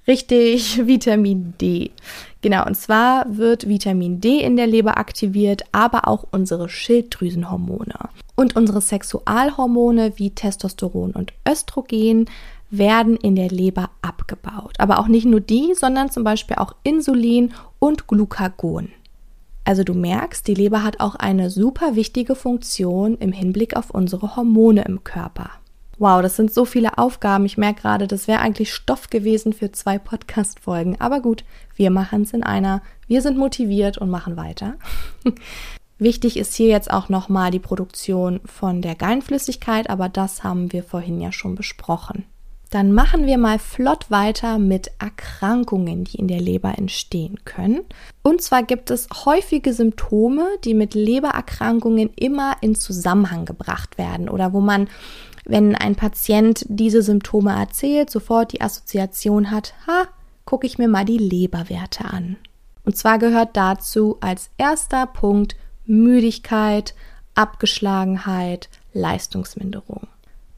Richtig, 0.07 0.77
Vitamin 0.87 1.53
D. 1.59 1.91
Genau, 2.41 2.65
und 2.65 2.75
zwar 2.75 3.25
wird 3.37 3.67
Vitamin 3.67 4.19
D 4.19 4.39
in 4.39 4.57
der 4.57 4.67
Leber 4.67 4.97
aktiviert, 4.97 5.63
aber 5.71 6.07
auch 6.07 6.25
unsere 6.31 6.67
Schilddrüsenhormone. 6.67 7.95
Und 8.35 8.55
unsere 8.55 8.81
Sexualhormone 8.81 10.13
wie 10.17 10.31
Testosteron 10.31 11.11
und 11.11 11.33
Östrogen 11.47 12.25
werden 12.77 13.15
in 13.17 13.35
der 13.35 13.49
Leber 13.49 13.91
abgebaut. 14.01 14.73
Aber 14.79 14.99
auch 14.99 15.07
nicht 15.07 15.25
nur 15.25 15.39
die, 15.39 15.73
sondern 15.75 16.09
zum 16.09 16.23
Beispiel 16.23 16.57
auch 16.57 16.75
Insulin 16.83 17.53
und 17.79 18.07
Glucagon. 18.07 18.89
Also 19.63 19.83
du 19.83 19.93
merkst, 19.93 20.47
die 20.47 20.55
Leber 20.55 20.83
hat 20.83 20.99
auch 20.99 21.15
eine 21.15 21.49
super 21.49 21.95
wichtige 21.95 22.35
Funktion 22.35 23.17
im 23.19 23.31
Hinblick 23.31 23.75
auf 23.75 23.91
unsere 23.91 24.35
Hormone 24.35 24.83
im 24.85 25.03
Körper. 25.03 25.51
Wow, 25.99 26.23
das 26.23 26.35
sind 26.35 26.51
so 26.51 26.65
viele 26.65 26.97
Aufgaben. 26.97 27.45
Ich 27.45 27.57
merke 27.57 27.83
gerade, 27.83 28.07
das 28.07 28.27
wäre 28.27 28.39
eigentlich 28.39 28.73
Stoff 28.73 29.09
gewesen 29.09 29.53
für 29.53 29.71
zwei 29.71 29.99
Podcast-Folgen. 29.99 30.99
Aber 30.99 31.21
gut, 31.21 31.45
wir 31.75 31.91
machen 31.91 32.23
es 32.23 32.33
in 32.33 32.43
einer. 32.43 32.81
Wir 33.07 33.21
sind 33.21 33.37
motiviert 33.37 33.99
und 33.99 34.09
machen 34.09 34.35
weiter. 34.35 34.73
Wichtig 35.99 36.37
ist 36.37 36.55
hier 36.55 36.69
jetzt 36.69 36.91
auch 36.91 37.07
nochmal 37.07 37.51
die 37.51 37.59
Produktion 37.59 38.41
von 38.45 38.81
der 38.81 38.95
Gallenflüssigkeit, 38.95 39.89
aber 39.89 40.09
das 40.09 40.43
haben 40.43 40.73
wir 40.73 40.83
vorhin 40.83 41.21
ja 41.21 41.31
schon 41.31 41.53
besprochen. 41.53 42.25
Dann 42.73 42.91
machen 42.91 43.27
wir 43.27 43.37
mal 43.37 43.59
flott 43.59 44.09
weiter 44.09 44.57
mit 44.57 44.89
Erkrankungen, 44.97 46.05
die 46.05 46.17
in 46.17 46.27
der 46.27 46.41
Leber 46.41 46.75
entstehen 46.75 47.45
können. 47.45 47.81
Und 48.23 48.41
zwar 48.41 48.63
gibt 48.63 48.89
es 48.89 49.07
häufige 49.25 49.75
Symptome, 49.75 50.47
die 50.63 50.73
mit 50.73 50.95
Lebererkrankungen 50.95 52.09
immer 52.15 52.55
in 52.61 52.73
Zusammenhang 52.73 53.45
gebracht 53.45 53.99
werden 53.99 54.27
oder 54.27 54.53
wo 54.53 54.59
man, 54.59 54.89
wenn 55.45 55.75
ein 55.75 55.95
Patient 55.95 56.65
diese 56.67 57.03
Symptome 57.03 57.51
erzählt, 57.51 58.09
sofort 58.09 58.53
die 58.53 58.61
Assoziation 58.61 59.51
hat, 59.51 59.75
ha, 59.85 60.07
gucke 60.43 60.65
ich 60.65 60.79
mir 60.79 60.87
mal 60.87 61.05
die 61.05 61.19
Leberwerte 61.19 62.05
an. 62.05 62.37
Und 62.85 62.97
zwar 62.97 63.19
gehört 63.19 63.55
dazu 63.55 64.17
als 64.19 64.49
erster 64.57 65.05
Punkt 65.05 65.55
Müdigkeit, 65.85 66.95
Abgeschlagenheit, 67.35 68.67
Leistungsminderung. 68.93 70.07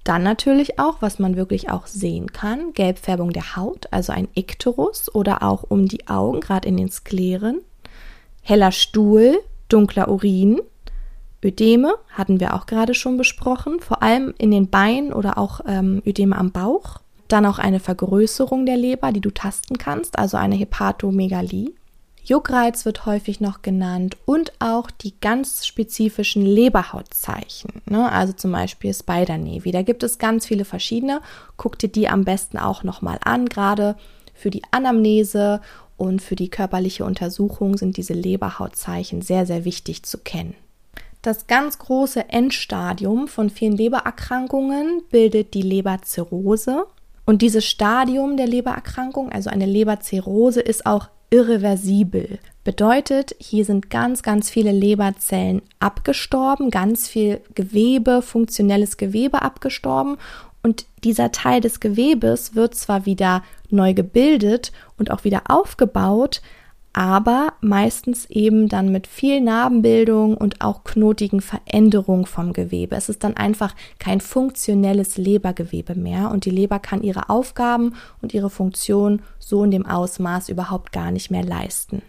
Dann 0.06 0.22
natürlich 0.22 0.78
auch, 0.78 1.02
was 1.02 1.18
man 1.18 1.36
wirklich 1.36 1.72
auch 1.72 1.88
sehen 1.88 2.32
kann, 2.32 2.74
Gelbfärbung 2.74 3.34
der 3.34 3.56
Haut, 3.56 3.88
also 3.90 4.14
ein 4.14 4.28
Ikterus 4.36 5.14
oder 5.14 5.42
auch 5.42 5.64
um 5.68 5.88
die 5.88 6.08
Augen, 6.08 6.42
gerade 6.42 6.68
in 6.68 6.78
den 6.78 6.92
Skleren. 6.92 7.62
Heller 8.44 8.72
Stuhl, 8.72 9.40
dunkler 9.68 10.08
Urin. 10.08 10.62
Ödeme 11.44 11.96
hatten 12.12 12.40
wir 12.40 12.54
auch 12.54 12.68
gerade 12.68 12.94
schon 12.94 13.18
besprochen, 13.18 13.80
vor 13.80 14.04
allem 14.04 14.36
in 14.38 14.52
den 14.52 14.70
Beinen 14.70 15.12
oder 15.12 15.40
auch 15.40 15.62
ähm, 15.68 16.04
Ödeme 16.06 16.38
am 16.38 16.52
Bauch. 16.52 17.00
Dann 17.28 17.48
auch 17.48 17.58
eine 17.58 17.80
Vergrößerung 17.80 18.68
der 18.68 18.78
Leber, 18.78 19.12
die 19.12 19.22
du 19.22 19.32
tasten 19.32 19.80
kannst, 19.80 20.20
also 20.20 20.38
eine 20.38 20.54
Hepatomegalie. 20.54 21.74
Juckreiz 22.26 22.86
wird 22.86 23.06
häufig 23.06 23.40
noch 23.40 23.62
genannt 23.62 24.18
und 24.26 24.52
auch 24.60 24.90
die 24.90 25.14
ganz 25.22 25.68
spezifischen 25.68 26.44
Leberhautzeichen, 26.44 27.84
ne? 27.86 28.12
also 28.12 28.34
zum 28.34 28.52
Beispiel 28.52 28.94
Spider 28.94 29.38
Navy. 29.38 29.72
Da 29.72 29.84
gibt 29.84 30.02
es 30.02 30.18
ganz 30.18 30.48
viele 30.48 30.66
verschiedene. 30.66 31.22
Guck 31.56 31.78
dir 31.78 31.88
die 31.88 32.10
am 32.10 32.26
besten 32.26 32.58
auch 32.58 32.84
nochmal 32.84 33.20
an, 33.24 33.48
gerade 33.48 33.96
für 34.34 34.50
die 34.50 34.64
Anamnese 34.72 35.62
und 35.98 36.22
für 36.22 36.36
die 36.36 36.50
körperliche 36.50 37.06
Untersuchung 37.06 37.78
sind 37.78 37.96
diese 37.96 38.14
Leberhautzeichen 38.14 39.22
sehr, 39.22 39.46
sehr 39.46 39.64
wichtig 39.64 40.04
zu 40.04 40.18
kennen. 40.18 40.56
Das 41.22 41.48
ganz 41.48 41.80
große 41.80 42.30
Endstadium 42.30 43.28
von 43.28 43.50
vielen 43.50 43.78
Lebererkrankungen 43.78 45.04
bildet 45.10 45.54
die 45.54 45.62
Leberzirrhose. 45.62 46.86
Und 47.26 47.42
dieses 47.42 47.66
Stadium 47.66 48.38
der 48.38 48.48
Lebererkrankung, 48.48 49.32
also 49.32 49.50
eine 49.50 49.66
Leberzirrhose, 49.66 50.62
ist 50.62 50.86
auch 50.86 51.10
irreversibel. 51.30 52.40
Bedeutet, 52.64 53.36
hier 53.40 53.66
sind 53.66 53.90
ganz, 53.90 54.24
ganz 54.24 54.50
viele 54.50 54.72
Leberzellen 54.72 55.62
abgestorben, 55.80 56.72
ganz 56.72 57.08
viel 57.08 57.42
Gewebe, 57.54 58.22
funktionelles 58.22 58.98
Gewebe 58.98 59.42
abgestorben 59.42 60.18
und 60.66 60.88
dieser 61.04 61.32
Teil 61.32 61.62
des 61.62 61.80
Gewebes 61.80 62.56
wird 62.56 62.74
zwar 62.74 63.06
wieder 63.06 63.44
neu 63.70 63.94
gebildet 63.94 64.72
und 64.98 65.12
auch 65.12 65.24
wieder 65.24 65.44
aufgebaut, 65.48 66.42
aber 66.98 67.52
meistens 67.60 68.26
eben 68.30 68.70
dann 68.70 68.90
mit 68.90 69.06
viel 69.06 69.42
Narbenbildung 69.42 70.38
und 70.38 70.62
auch 70.62 70.86
knotigen 70.86 71.42
Veränderungen 71.42 72.26
vom 72.26 72.54
Gewebe. 72.54 72.96
Es 72.96 73.10
ist 73.10 73.26
dann 73.26 73.36
einfach 73.36 73.76
kein 74.00 74.22
funktionelles 74.22 75.18
Lebergewebe 75.18 75.94
mehr 75.94 76.32
und 76.32 76.46
die 76.46 76.52
Leber 76.52 76.80
kann 76.80 77.04
ihre 77.04 77.30
Aufgaben 77.30 77.96
und 78.22 78.34
ihre 78.34 78.50
Funktion 78.50 79.22
so 79.40 79.66
in 79.66 79.72
dem 79.72 79.86
Ausmaß 79.86 80.48
überhaupt 80.48 80.94
gar 80.94 81.12
nicht 81.12 81.32
mehr 81.32 81.44
leisten. 81.44 82.02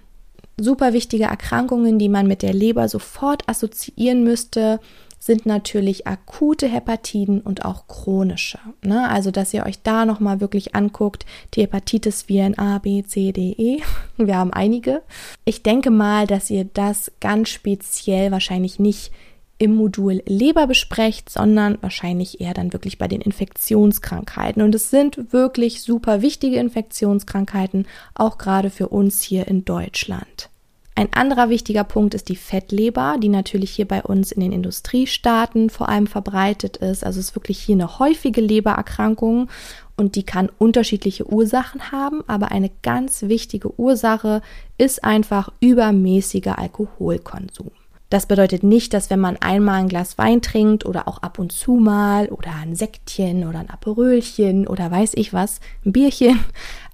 Super 0.56 0.92
wichtige 0.92 1.24
Erkrankungen, 1.24 1.98
die 1.98 2.08
man 2.08 2.28
mit 2.28 2.42
der 2.42 2.54
Leber 2.54 2.88
sofort 2.88 3.42
assoziieren 3.48 4.22
müsste, 4.22 4.78
sind 5.26 5.44
natürlich 5.44 6.06
akute 6.06 6.68
Hepatiden 6.68 7.40
und 7.40 7.64
auch 7.64 7.88
chronische. 7.88 8.58
Ne? 8.82 9.08
Also, 9.08 9.30
dass 9.30 9.52
ihr 9.52 9.66
euch 9.66 9.82
da 9.82 10.06
nochmal 10.06 10.40
wirklich 10.40 10.74
anguckt, 10.74 11.26
die 11.54 11.62
Hepatitis-Viren 11.62 12.58
A, 12.58 12.78
B, 12.78 13.02
C, 13.02 13.32
D, 13.32 13.54
E. 13.58 13.82
Wir 14.16 14.36
haben 14.36 14.52
einige. 14.52 15.02
Ich 15.44 15.62
denke 15.62 15.90
mal, 15.90 16.26
dass 16.26 16.48
ihr 16.48 16.64
das 16.64 17.12
ganz 17.20 17.50
speziell 17.50 18.30
wahrscheinlich 18.30 18.78
nicht 18.78 19.10
im 19.58 19.74
Modul 19.74 20.22
Leber 20.26 20.66
besprecht, 20.66 21.30
sondern 21.30 21.78
wahrscheinlich 21.80 22.40
eher 22.40 22.54
dann 22.54 22.72
wirklich 22.72 22.98
bei 22.98 23.08
den 23.08 23.20
Infektionskrankheiten. 23.20 24.62
Und 24.62 24.74
es 24.74 24.90
sind 24.90 25.32
wirklich 25.32 25.82
super 25.82 26.22
wichtige 26.22 26.58
Infektionskrankheiten, 26.58 27.86
auch 28.14 28.38
gerade 28.38 28.70
für 28.70 28.88
uns 28.88 29.22
hier 29.22 29.48
in 29.48 29.64
Deutschland. 29.64 30.50
Ein 30.98 31.12
anderer 31.12 31.50
wichtiger 31.50 31.84
Punkt 31.84 32.14
ist 32.14 32.30
die 32.30 32.36
Fettleber, 32.36 33.16
die 33.22 33.28
natürlich 33.28 33.70
hier 33.70 33.86
bei 33.86 34.02
uns 34.02 34.32
in 34.32 34.40
den 34.40 34.50
Industriestaaten 34.50 35.68
vor 35.68 35.90
allem 35.90 36.06
verbreitet 36.06 36.78
ist. 36.78 37.04
Also 37.04 37.20
es 37.20 37.28
ist 37.28 37.36
wirklich 37.36 37.58
hier 37.58 37.74
eine 37.74 37.98
häufige 37.98 38.40
Lebererkrankung 38.40 39.50
und 39.98 40.16
die 40.16 40.22
kann 40.22 40.50
unterschiedliche 40.56 41.30
Ursachen 41.30 41.92
haben, 41.92 42.24
aber 42.26 42.50
eine 42.50 42.70
ganz 42.82 43.24
wichtige 43.24 43.78
Ursache 43.78 44.40
ist 44.78 45.04
einfach 45.04 45.52
übermäßiger 45.60 46.58
Alkoholkonsum. 46.58 47.70
Das 48.08 48.26
bedeutet 48.26 48.62
nicht, 48.62 48.94
dass 48.94 49.10
wenn 49.10 49.18
man 49.18 49.36
einmal 49.36 49.80
ein 49.80 49.88
Glas 49.88 50.16
Wein 50.16 50.40
trinkt 50.40 50.86
oder 50.86 51.08
auch 51.08 51.18
ab 51.18 51.40
und 51.40 51.50
zu 51.50 51.74
mal 51.74 52.28
oder 52.28 52.54
ein 52.54 52.76
Sektchen 52.76 53.46
oder 53.46 53.58
ein 53.58 53.68
Aperölchen 53.68 54.68
oder 54.68 54.90
weiß 54.90 55.12
ich 55.16 55.32
was, 55.32 55.60
ein 55.84 55.92
Bierchen, 55.92 56.38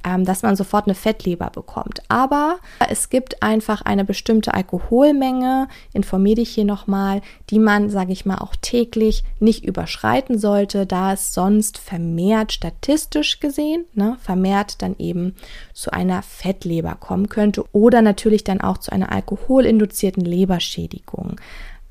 dass 0.02 0.42
man 0.42 0.56
sofort 0.56 0.86
eine 0.86 0.94
Fettleber 0.94 1.50
bekommt. 1.50 2.02
Aber 2.08 2.58
es 2.90 3.08
gibt 3.08 3.42
einfach 3.42 3.82
eine 3.82 4.04
bestimmte 4.04 4.54
Alkoholmenge, 4.54 5.68
informiere 5.92 6.36
dich 6.36 6.50
hier 6.50 6.64
nochmal, 6.64 7.20
die 7.50 7.58
man, 7.58 7.90
sage 7.90 8.12
ich 8.12 8.26
mal, 8.26 8.38
auch 8.38 8.54
täglich 8.60 9.22
nicht 9.38 9.64
überschreiten 9.64 10.38
sollte, 10.38 10.86
da 10.86 11.12
es 11.12 11.32
sonst 11.34 11.78
vermehrt 11.78 12.52
statistisch 12.52 13.40
gesehen, 13.40 13.84
ne, 13.94 14.16
vermehrt 14.20 14.82
dann 14.82 14.96
eben 14.98 15.34
zu 15.72 15.92
einer 15.92 16.22
Fettleber 16.22 16.96
kommen 16.96 17.28
könnte 17.28 17.64
oder 17.72 18.02
natürlich 18.02 18.44
dann 18.44 18.60
auch 18.60 18.78
zu 18.78 18.92
einer 18.92 19.12
alkoholinduzierten 19.12 20.24
Leberschädigung. 20.24 21.36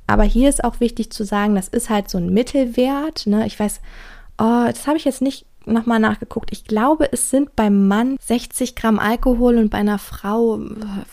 Aber 0.07 0.23
hier 0.23 0.49
ist 0.49 0.63
auch 0.65 0.81
wichtig 0.81 1.11
zu 1.11 1.23
sagen, 1.23 1.55
das 1.55 1.69
ist 1.69 1.89
halt 1.89 2.09
so 2.09 2.17
ein 2.17 2.33
Mittelwert. 2.33 3.27
Ne? 3.27 3.47
Ich 3.47 3.57
weiß, 3.57 3.79
oh, 4.37 4.65
das 4.65 4.85
habe 4.85 4.97
ich 4.97 5.05
jetzt 5.05 5.21
nicht 5.21 5.45
nochmal 5.65 5.99
nachgeguckt. 5.99 6.51
Ich 6.51 6.65
glaube, 6.65 7.11
es 7.11 7.29
sind 7.29 7.55
beim 7.55 7.87
Mann 7.87 8.17
60 8.21 8.75
Gramm 8.75 8.99
Alkohol 8.99 9.57
und 9.57 9.69
bei 9.69 9.77
einer 9.77 9.99
Frau 9.99 10.59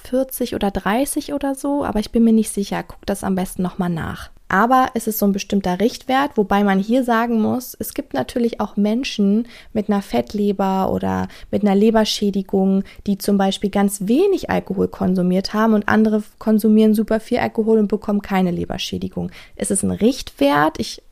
40 0.05 0.55
oder 0.55 0.71
30 0.71 1.33
oder 1.33 1.55
so, 1.55 1.85
aber 1.85 2.01
ich 2.01 2.11
bin 2.11 2.25
mir 2.25 2.33
nicht 2.33 2.53
sicher. 2.53 2.83
Guck 2.83 3.05
das 3.07 3.25
am 3.25 3.35
besten 3.35 3.63
nochmal 3.63 3.91
nach. 3.91 4.31
Aber 4.49 4.89
es 4.95 5.07
ist 5.07 5.19
so 5.19 5.27
ein 5.27 5.33
bestimmter 5.33 5.79
Richtwert, 5.79 6.37
wobei 6.37 6.65
man 6.65 6.79
hier 6.79 7.05
sagen 7.05 7.41
muss, 7.41 7.77
es 7.79 7.93
gibt 7.93 8.15
natürlich 8.15 8.61
auch 8.61 8.77
Menschen 8.77 9.47
mit 9.75 9.91
einer 9.91 10.01
Fettleber 10.01 10.91
oder 10.91 11.29
mit 11.51 11.63
einer 11.63 11.75
Leberschädigung, 11.75 12.83
die 13.07 13.19
zum 13.19 13.37
Beispiel 13.37 13.69
ganz 13.69 14.01
wenig 14.07 14.49
Alkohol 14.49 14.89
konsumiert 14.89 15.53
haben 15.53 15.75
und 15.75 15.89
andere 15.89 16.23
konsumieren 16.39 16.95
super 16.95 17.21
viel 17.21 17.39
Alkohol 17.39 17.79
und 17.79 17.89
bekommen 17.89 18.23
keine 18.23 18.51
Leberschädigung. 18.51 19.31
Es 19.57 19.71
ist 19.71 19.83
ein 19.83 19.91
Richtwert. 19.91 20.81
Ich 20.81 21.03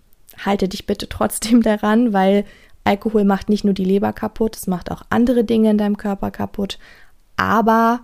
halte 0.43 0.67
dich 0.67 0.87
bitte 0.87 1.07
trotzdem 1.09 1.63
daran, 1.63 2.15
weil 2.15 2.45
Alkohol 2.87 3.25
macht 3.25 3.49
nicht 3.49 3.65
nur 3.65 3.75
die 3.75 3.85
Leber 3.85 4.13
kaputt, 4.13 4.57
es 4.57 4.67
macht 4.67 4.91
auch 4.91 5.03
andere 5.11 5.45
Dinge 5.45 5.71
in 5.71 5.79
deinem 5.79 5.97
Körper 5.97 6.31
kaputt. 6.31 6.79
Aber 7.37 8.01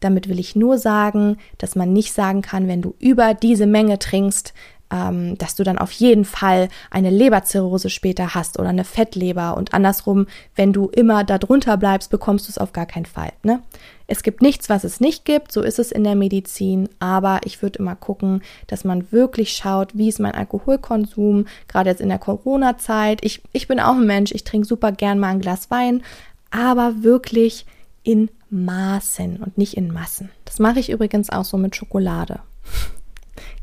damit 0.00 0.28
will 0.28 0.40
ich 0.40 0.56
nur 0.56 0.78
sagen, 0.78 1.36
dass 1.58 1.76
man 1.76 1.92
nicht 1.92 2.12
sagen 2.12 2.42
kann, 2.42 2.68
wenn 2.68 2.82
du 2.82 2.94
über 2.98 3.34
diese 3.34 3.66
Menge 3.66 3.98
trinkst, 3.98 4.52
ähm, 4.92 5.38
dass 5.38 5.54
du 5.54 5.64
dann 5.64 5.78
auf 5.78 5.92
jeden 5.92 6.24
Fall 6.24 6.68
eine 6.90 7.10
Leberzirrhose 7.10 7.88
später 7.88 8.34
hast 8.34 8.58
oder 8.58 8.68
eine 8.68 8.84
Fettleber 8.84 9.56
und 9.56 9.72
andersrum, 9.74 10.26
wenn 10.54 10.72
du 10.72 10.88
immer 10.88 11.24
da 11.24 11.38
drunter 11.38 11.76
bleibst, 11.76 12.10
bekommst 12.10 12.46
du 12.46 12.50
es 12.50 12.58
auf 12.58 12.72
gar 12.72 12.86
keinen 12.86 13.06
Fall. 13.06 13.32
Ne? 13.42 13.62
Es 14.06 14.22
gibt 14.22 14.42
nichts, 14.42 14.68
was 14.68 14.84
es 14.84 15.00
nicht 15.00 15.24
gibt, 15.24 15.52
so 15.52 15.62
ist 15.62 15.78
es 15.78 15.92
in 15.92 16.04
der 16.04 16.14
Medizin, 16.14 16.88
aber 16.98 17.40
ich 17.44 17.62
würde 17.62 17.78
immer 17.78 17.96
gucken, 17.96 18.42
dass 18.66 18.84
man 18.84 19.10
wirklich 19.12 19.52
schaut, 19.52 19.96
wie 19.96 20.08
ist 20.08 20.20
mein 20.20 20.34
Alkoholkonsum, 20.34 21.46
gerade 21.68 21.90
jetzt 21.90 22.00
in 22.00 22.08
der 22.08 22.18
Corona-Zeit. 22.18 23.24
Ich, 23.24 23.42
ich 23.52 23.68
bin 23.68 23.80
auch 23.80 23.96
ein 23.96 24.06
Mensch, 24.06 24.32
ich 24.32 24.44
trinke 24.44 24.66
super 24.66 24.92
gern 24.92 25.18
mal 25.18 25.28
ein 25.28 25.40
Glas 25.40 25.70
Wein, 25.70 26.02
aber 26.50 27.02
wirklich 27.02 27.66
in 28.02 28.30
Maßen 28.50 29.38
und 29.38 29.56
nicht 29.56 29.76
in 29.76 29.92
Massen. 29.92 30.30
Das 30.44 30.58
mache 30.58 30.80
ich 30.80 30.90
übrigens 30.90 31.30
auch 31.30 31.44
so 31.44 31.56
mit 31.56 31.74
Schokolade. 31.74 32.40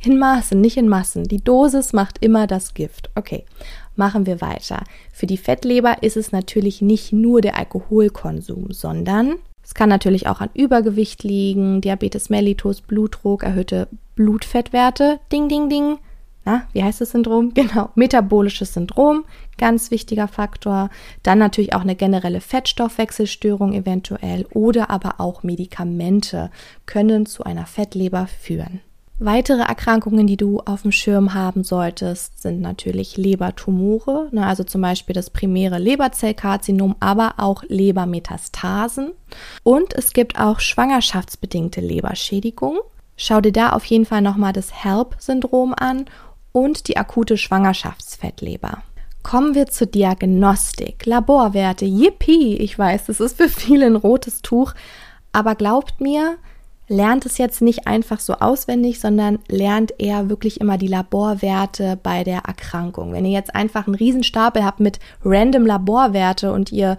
In 0.02 0.18
Maßen, 0.18 0.60
nicht 0.60 0.78
in 0.78 0.88
Massen. 0.88 1.26
Die 1.26 1.44
Dosis 1.44 1.92
macht 1.92 2.24
immer 2.24 2.48
das 2.48 2.74
Gift. 2.74 3.10
Okay, 3.16 3.44
machen 3.98 4.26
wir 4.26 4.40
weiter. 4.40 4.84
Für 5.12 5.28
die 5.28 5.38
Fettleber 5.38 6.02
ist 6.02 6.16
es 6.16 6.32
natürlich 6.32 6.82
nicht 6.82 7.12
nur 7.12 7.42
der 7.42 7.58
Alkoholkonsum, 7.58 8.72
sondern 8.72 9.36
es 9.70 9.76
kann 9.76 9.88
natürlich 9.88 10.26
auch 10.26 10.42
an 10.42 10.50
Übergewicht 10.56 11.22
liegen, 11.22 11.80
Diabetes 11.80 12.32
mellitus, 12.32 12.82
Blutdruck, 12.82 13.44
erhöhte 13.44 13.88
Blutfettwerte, 14.16 15.20
ding, 15.32 15.48
ding, 15.48 15.70
ding, 15.70 16.00
na, 16.44 16.64
wie 16.74 16.84
heißt 16.84 17.02
das 17.02 17.12
Syndrom? 17.12 17.52
Genau, 17.54 17.92
metabolisches 17.94 18.74
Syndrom, 18.74 19.26
ganz 19.60 19.92
wichtiger 19.92 20.28
Faktor. 20.28 20.90
Dann 21.22 21.38
natürlich 21.38 21.76
auch 21.76 21.82
eine 21.82 21.96
generelle 21.96 22.42
Fettstoffwechselstörung 22.42 23.74
eventuell 23.74 24.48
oder 24.56 24.90
aber 24.90 25.20
auch 25.20 25.44
Medikamente 25.44 26.50
können 26.88 27.28
zu 27.28 27.44
einer 27.44 27.68
Fettleber 27.68 28.26
führen. 28.26 28.82
Weitere 29.22 29.64
Erkrankungen, 29.64 30.28
die 30.28 30.38
du 30.38 30.62
auf 30.62 30.84
dem 30.84 30.94
Schirm 30.94 31.34
haben 31.34 31.66
solltest, 31.66 32.42
sind 32.42 32.62
natürlich 32.62 33.18
Lebertumore, 33.18 34.30
ne, 34.32 34.48
also 34.48 34.64
zum 34.64 34.80
Beispiel 34.80 35.14
das 35.14 35.30
primäre 35.30 35.78
Leberzellkarzinom, 35.78 36.96
aber 37.02 37.34
auch 37.36 37.64
Lebermetastasen. 37.68 39.12
Und 39.64 39.94
es 39.94 40.14
gibt 40.14 40.40
auch 40.40 40.62
schwangerschaftsbedingte 40.62 41.82
Leberschädigungen. 41.82 42.80
Schau 43.18 43.42
dir 43.42 43.52
da 43.52 43.72
auf 43.72 43.84
jeden 43.84 44.06
Fall 44.06 44.22
nochmal 44.22 44.54
das 44.54 44.86
HELP-Syndrom 44.86 45.74
an 45.78 46.06
und 46.54 46.88
die 46.88 46.96
akute 46.96 47.36
Schwangerschaftsfettleber. 47.36 48.84
Kommen 49.22 49.54
wir 49.54 49.68
zur 49.68 49.88
Diagnostik. 49.88 51.06
Laborwerte, 51.06 51.84
yippie! 51.84 52.56
Ich 52.56 52.80
weiß, 52.80 53.08
das 53.08 53.20
ist 53.20 53.36
für 53.36 53.50
viele 53.50 53.88
ein 53.88 53.98
rotes 53.98 54.42
Tuch, 54.42 54.74
aber 55.34 55.56
glaubt 55.56 56.00
mir, 56.00 56.38
lernt 56.90 57.26
es 57.26 57.38
jetzt 57.38 57.62
nicht 57.62 57.88
einfach 57.88 58.20
so 58.20 58.34
auswendig, 58.34 59.00
sondern 59.00 59.40
lernt 59.48 59.94
eher 60.00 60.30
wirklich 60.30 60.60
immer 60.60 60.78
die 60.78 60.88
Laborwerte 60.88 61.98
bei 62.02 62.24
der 62.24 62.40
Erkrankung. 62.40 63.14
Wenn 63.14 63.26
ihr 63.26 63.32
jetzt 63.32 63.56
einfach 63.56 63.88
einen 63.88 63.96
Riesenstapel 63.96 64.66
habt 64.66 64.82
mit 64.82 65.00
random 65.24 65.66
Laborwerte 65.66 66.52
und 66.52 66.72
ihr 66.72 66.98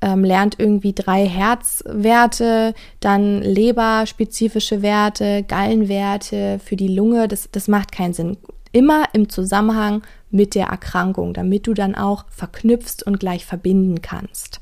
ähm, 0.00 0.24
lernt 0.24 0.58
irgendwie 0.58 0.92
drei 0.92 1.26
Herzwerte, 1.26 2.74
dann 3.00 3.42
leberspezifische 3.42 4.80
Werte, 4.80 5.42
Gallenwerte 5.42 6.60
für 6.64 6.76
die 6.76 6.88
Lunge, 6.88 7.28
das, 7.28 7.50
das 7.50 7.68
macht 7.68 7.92
keinen 7.92 8.14
Sinn 8.14 8.36
immer 8.72 9.04
im 9.12 9.28
Zusammenhang 9.28 10.02
mit 10.30 10.54
der 10.54 10.68
Erkrankung, 10.68 11.34
damit 11.34 11.66
du 11.66 11.74
dann 11.74 11.94
auch 11.94 12.24
verknüpfst 12.30 13.02
und 13.04 13.20
gleich 13.20 13.44
verbinden 13.44 14.00
kannst. 14.00 14.60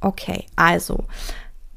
Okay, 0.00 0.46
also 0.56 1.04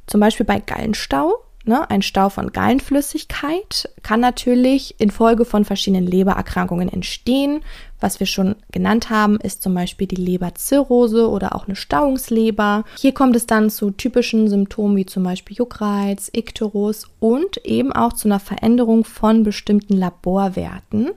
zum 0.07 0.21
Beispiel 0.21 0.45
bei 0.45 0.59
Gallenstau 0.59 1.33
Ne, 1.65 1.89
ein 1.89 2.01
Stau 2.01 2.27
von 2.27 2.51
Gallenflüssigkeit 2.51 3.89
kann 4.01 4.19
natürlich 4.19 4.99
infolge 4.99 5.45
von 5.45 5.63
verschiedenen 5.63 6.05
Lebererkrankungen 6.05 6.89
entstehen. 6.89 7.61
Was 8.01 8.19
wir 8.19 8.27
schon 8.27 8.57
genannt 8.73 9.09
haben, 9.09 9.37
ist 9.37 9.61
zum 9.63 9.73
Beispiel 9.73 10.07
die 10.07 10.17
Leberzirrhose 10.17 11.29
oder 11.29 11.55
auch 11.55 11.65
eine 11.65 11.77
Stauungsleber. 11.77 12.83
Hier 12.97 13.13
kommt 13.13 13.37
es 13.37 13.47
dann 13.47 13.69
zu 13.69 13.91
typischen 13.91 14.49
Symptomen 14.49 14.97
wie 14.97 15.05
zum 15.05 15.23
Beispiel 15.23 15.55
Juckreiz, 15.55 16.29
Ikterus 16.33 17.07
und 17.21 17.65
eben 17.65 17.93
auch 17.93 18.11
zu 18.11 18.27
einer 18.27 18.41
Veränderung 18.41 19.05
von 19.05 19.43
bestimmten 19.43 19.95
Laborwerten. 19.95 21.11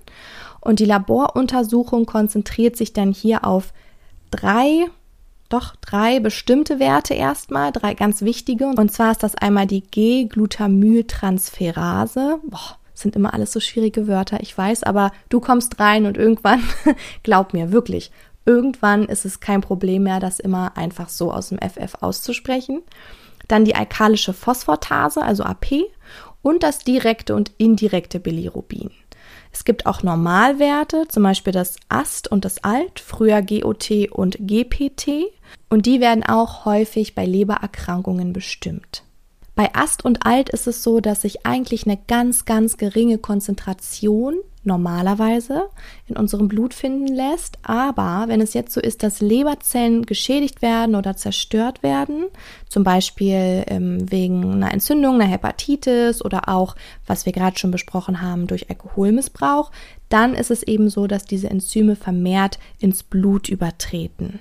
Und 0.60 0.78
die 0.78 0.84
Laboruntersuchung 0.84 2.06
konzentriert 2.06 2.76
sich 2.76 2.92
dann 2.92 3.12
hier 3.12 3.44
auf 3.44 3.72
drei 4.30 4.86
doch 5.48 5.74
drei 5.76 6.20
bestimmte 6.20 6.78
Werte 6.78 7.14
erstmal, 7.14 7.72
drei 7.72 7.94
ganz 7.94 8.20
wichtige. 8.22 8.66
Und 8.66 8.92
zwar 8.92 9.12
ist 9.12 9.22
das 9.22 9.34
einmal 9.34 9.66
die 9.66 9.80
G-Glutamyltransferase. 9.82 12.40
Boah, 12.44 12.76
sind 12.94 13.16
immer 13.16 13.34
alles 13.34 13.52
so 13.52 13.60
schwierige 13.60 14.08
Wörter, 14.08 14.40
ich 14.40 14.56
weiß, 14.56 14.82
aber 14.82 15.12
du 15.28 15.40
kommst 15.40 15.78
rein 15.78 16.06
und 16.06 16.16
irgendwann, 16.16 16.62
glaub 17.22 17.52
mir, 17.52 17.72
wirklich, 17.72 18.10
irgendwann 18.44 19.04
ist 19.04 19.24
es 19.24 19.40
kein 19.40 19.60
Problem 19.60 20.04
mehr, 20.04 20.20
das 20.20 20.40
immer 20.40 20.76
einfach 20.76 21.08
so 21.08 21.32
aus 21.32 21.48
dem 21.50 21.58
FF 21.58 21.96
auszusprechen. 22.00 22.82
Dann 23.48 23.64
die 23.64 23.74
alkalische 23.74 24.32
Phosphortase, 24.32 25.22
also 25.22 25.44
AP, 25.44 25.84
und 26.42 26.62
das 26.62 26.78
direkte 26.78 27.34
und 27.34 27.52
indirekte 27.58 28.20
Bilirubin. 28.20 28.90
Es 29.56 29.64
gibt 29.64 29.86
auch 29.86 30.02
Normalwerte, 30.02 31.08
zum 31.08 31.22
Beispiel 31.22 31.50
das 31.54 31.76
AST 31.88 32.28
und 32.28 32.44
das 32.44 32.62
ALT, 32.62 33.00
früher 33.00 33.40
GOT 33.40 33.90
und 34.10 34.36
GPT, 34.38 35.32
und 35.70 35.86
die 35.86 35.98
werden 35.98 36.22
auch 36.24 36.66
häufig 36.66 37.14
bei 37.14 37.24
Lebererkrankungen 37.24 38.34
bestimmt. 38.34 39.02
Bei 39.54 39.74
Ast 39.74 40.04
und 40.04 40.26
Alt 40.26 40.50
ist 40.50 40.66
es 40.66 40.82
so, 40.82 41.00
dass 41.00 41.22
sich 41.22 41.46
eigentlich 41.46 41.86
eine 41.86 41.98
ganz, 42.06 42.44
ganz 42.44 42.76
geringe 42.76 43.16
Konzentration 43.16 44.34
normalerweise 44.66 45.68
in 46.06 46.16
unserem 46.16 46.48
Blut 46.48 46.74
finden 46.74 47.08
lässt. 47.08 47.58
Aber 47.62 48.24
wenn 48.28 48.40
es 48.40 48.54
jetzt 48.54 48.72
so 48.72 48.80
ist, 48.80 49.02
dass 49.02 49.20
Leberzellen 49.20 50.04
geschädigt 50.04 50.62
werden 50.62 50.94
oder 50.94 51.16
zerstört 51.16 51.82
werden, 51.82 52.26
zum 52.68 52.84
Beispiel 52.84 53.64
ähm, 53.68 54.10
wegen 54.10 54.54
einer 54.54 54.72
Entzündung, 54.72 55.14
einer 55.14 55.30
Hepatitis 55.30 56.24
oder 56.24 56.48
auch, 56.48 56.76
was 57.06 57.26
wir 57.26 57.32
gerade 57.32 57.58
schon 57.58 57.70
besprochen 57.70 58.20
haben, 58.20 58.46
durch 58.46 58.68
Alkoholmissbrauch, 58.68 59.70
dann 60.08 60.34
ist 60.34 60.50
es 60.50 60.62
eben 60.62 60.90
so, 60.90 61.06
dass 61.06 61.24
diese 61.24 61.50
Enzyme 61.50 61.96
vermehrt 61.96 62.58
ins 62.78 63.02
Blut 63.02 63.48
übertreten. 63.48 64.40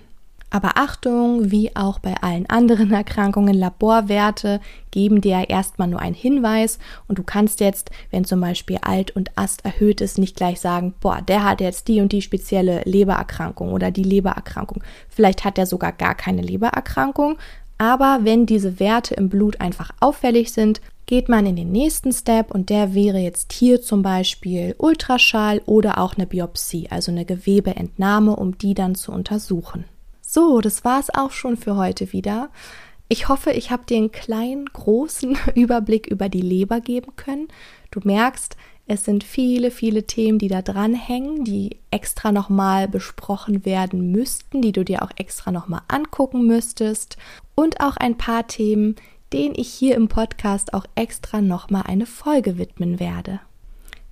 Aber 0.56 0.78
Achtung, 0.78 1.52
wie 1.52 1.76
auch 1.76 2.00
bei 2.00 2.16
allen 2.22 2.50
anderen 2.50 2.90
Erkrankungen, 2.94 3.54
Laborwerte 3.54 4.62
geben 4.90 5.20
dir 5.20 5.50
erstmal 5.50 5.90
nur 5.90 6.00
einen 6.00 6.16
Hinweis 6.16 6.80
und 7.10 7.20
du 7.20 7.24
kannst 7.24 7.60
jetzt, 7.60 7.92
wenn 8.10 8.24
zum 8.24 8.40
Beispiel 8.40 8.78
Alt 8.82 9.14
und 9.18 9.38
Ast 9.38 9.66
erhöht 9.66 10.00
ist, 10.00 10.18
nicht 10.18 10.38
gleich 10.38 10.62
sagen, 10.62 10.94
boah, 11.02 11.22
der 11.22 11.44
hat 11.44 11.60
jetzt 11.60 11.90
die 11.90 12.00
und 12.00 12.14
die 12.14 12.22
spezielle 12.22 12.84
Lebererkrankung 12.86 13.74
oder 13.74 13.92
die 13.92 14.04
Lebererkrankung. 14.04 14.82
Vielleicht 15.10 15.44
hat 15.44 15.58
er 15.58 15.66
sogar 15.66 15.92
gar 15.92 16.16
keine 16.16 16.42
Lebererkrankung, 16.42 17.38
aber 17.78 18.20
wenn 18.22 18.46
diese 18.46 18.80
Werte 18.80 19.14
im 19.14 19.28
Blut 19.28 19.60
einfach 19.60 19.92
auffällig 20.00 20.54
sind, 20.54 20.80
geht 21.06 21.28
man 21.28 21.46
in 21.46 21.58
den 21.58 21.74
nächsten 21.74 22.14
Step 22.14 22.52
und 22.52 22.70
der 22.70 22.94
wäre 22.94 23.18
jetzt 23.18 23.52
hier 23.52 23.82
zum 23.82 24.04
Beispiel 24.04 24.74
Ultraschall 24.78 25.62
oder 25.66 25.98
auch 25.98 26.16
eine 26.16 26.28
Biopsie, 26.28 26.88
also 26.90 27.12
eine 27.12 27.26
Gewebeentnahme, 27.26 28.34
um 28.34 28.58
die 28.58 28.74
dann 28.74 28.96
zu 28.96 29.12
untersuchen. 29.12 29.84
So, 30.36 30.60
das 30.60 30.84
war 30.84 31.00
es 31.00 31.10
auch 31.16 31.32
schon 31.32 31.56
für 31.56 31.78
heute 31.78 32.12
wieder. 32.12 32.50
Ich 33.08 33.30
hoffe, 33.30 33.52
ich 33.52 33.72
habe 33.72 33.86
dir 33.86 33.96
einen 33.96 34.12
kleinen, 34.12 34.66
großen 34.66 35.38
Überblick 35.56 36.08
über 36.08 36.28
die 36.28 36.42
Leber 36.42 36.82
geben 36.82 37.16
können. 37.16 37.48
Du 37.90 38.02
merkst, 38.04 38.58
es 38.86 39.06
sind 39.06 39.24
viele, 39.24 39.72
viele 39.72 40.04
Themen, 40.04 40.38
die 40.38 40.50
da 40.50 40.62
dranhängen, 40.62 41.46
die 41.46 41.78
extra 41.90 42.34
nochmal 42.34 42.90
besprochen 42.90 43.64
werden 43.64 44.12
müssten, 44.12 44.62
die 44.62 44.74
du 44.74 44.84
dir 44.84 45.04
auch 45.04 45.12
extra 45.16 45.54
nochmal 45.54 45.84
angucken 45.88 46.46
müsstest. 46.46 47.16
Und 47.56 47.80
auch 47.80 47.96
ein 47.96 48.18
paar 48.18 48.46
Themen, 48.46 48.98
denen 49.32 49.56
ich 49.56 49.70
hier 49.70 49.96
im 49.96 50.10
Podcast 50.10 50.74
auch 50.74 50.84
extra 50.96 51.40
nochmal 51.40 51.84
eine 51.88 52.06
Folge 52.06 52.58
widmen 52.58 53.00
werde. 53.00 53.40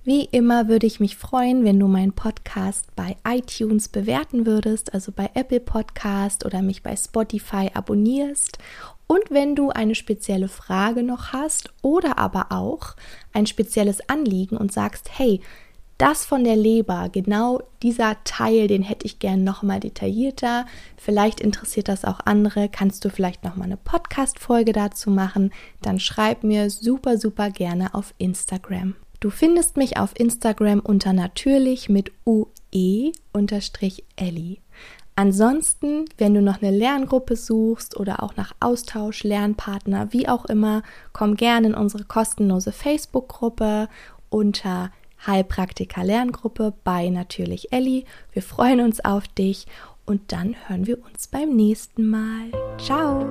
Wie 0.06 0.26
immer 0.26 0.68
würde 0.68 0.86
ich 0.86 1.00
mich 1.00 1.16
freuen, 1.16 1.64
wenn 1.64 1.80
du 1.80 1.88
meinen 1.88 2.12
Podcast 2.12 2.94
bei 2.94 3.16
iTunes 3.26 3.88
bewerten 3.88 4.44
würdest, 4.44 4.92
also 4.92 5.12
bei 5.12 5.30
Apple 5.32 5.60
Podcast 5.60 6.44
oder 6.44 6.60
mich 6.60 6.82
bei 6.82 6.94
Spotify 6.94 7.70
abonnierst. 7.72 8.58
Und 9.06 9.30
wenn 9.30 9.56
du 9.56 9.70
eine 9.70 9.94
spezielle 9.94 10.48
Frage 10.48 11.02
noch 11.02 11.32
hast 11.32 11.72
oder 11.80 12.18
aber 12.18 12.52
auch 12.52 12.96
ein 13.32 13.46
spezielles 13.46 14.06
Anliegen 14.06 14.58
und 14.58 14.74
sagst, 14.74 15.08
hey, 15.18 15.40
das 15.96 16.26
von 16.26 16.44
der 16.44 16.56
Leber, 16.56 17.08
genau 17.10 17.62
dieser 17.82 18.22
Teil, 18.24 18.68
den 18.68 18.82
hätte 18.82 19.06
ich 19.06 19.20
gern 19.20 19.42
nochmal 19.42 19.80
detaillierter. 19.80 20.66
Vielleicht 20.98 21.40
interessiert 21.40 21.88
das 21.88 22.04
auch 22.04 22.20
andere. 22.26 22.68
Kannst 22.68 23.06
du 23.06 23.08
vielleicht 23.08 23.42
nochmal 23.42 23.68
eine 23.68 23.78
Podcast-Folge 23.78 24.74
dazu 24.74 25.10
machen? 25.10 25.50
Dann 25.80 25.98
schreib 25.98 26.44
mir 26.44 26.68
super, 26.68 27.16
super 27.16 27.48
gerne 27.48 27.94
auf 27.94 28.12
Instagram. 28.18 28.96
Du 29.24 29.30
findest 29.30 29.78
mich 29.78 29.96
auf 29.96 30.10
Instagram 30.20 30.80
unter 30.80 31.14
natürlich 31.14 31.88
mit 31.88 32.12
ue-ellie. 32.26 33.12
Ansonsten, 35.16 36.04
wenn 36.18 36.34
du 36.34 36.42
noch 36.42 36.60
eine 36.60 36.70
Lerngruppe 36.70 37.34
suchst 37.34 37.98
oder 37.98 38.22
auch 38.22 38.36
nach 38.36 38.54
Austausch, 38.60 39.24
Lernpartner, 39.24 40.12
wie 40.12 40.28
auch 40.28 40.44
immer, 40.44 40.82
komm 41.14 41.36
gerne 41.36 41.68
in 41.68 41.74
unsere 41.74 42.04
kostenlose 42.04 42.70
Facebook-Gruppe 42.70 43.88
unter 44.28 44.92
Heilpraktiker 45.26 46.04
Lerngruppe 46.04 46.74
bei 46.84 47.08
natürlich 47.08 47.72
Elli. 47.72 48.04
Wir 48.30 48.42
freuen 48.42 48.82
uns 48.82 49.02
auf 49.06 49.26
dich 49.26 49.66
und 50.04 50.32
dann 50.32 50.54
hören 50.66 50.86
wir 50.86 51.02
uns 51.02 51.28
beim 51.28 51.56
nächsten 51.56 52.10
Mal. 52.10 52.50
Ciao! 52.76 53.26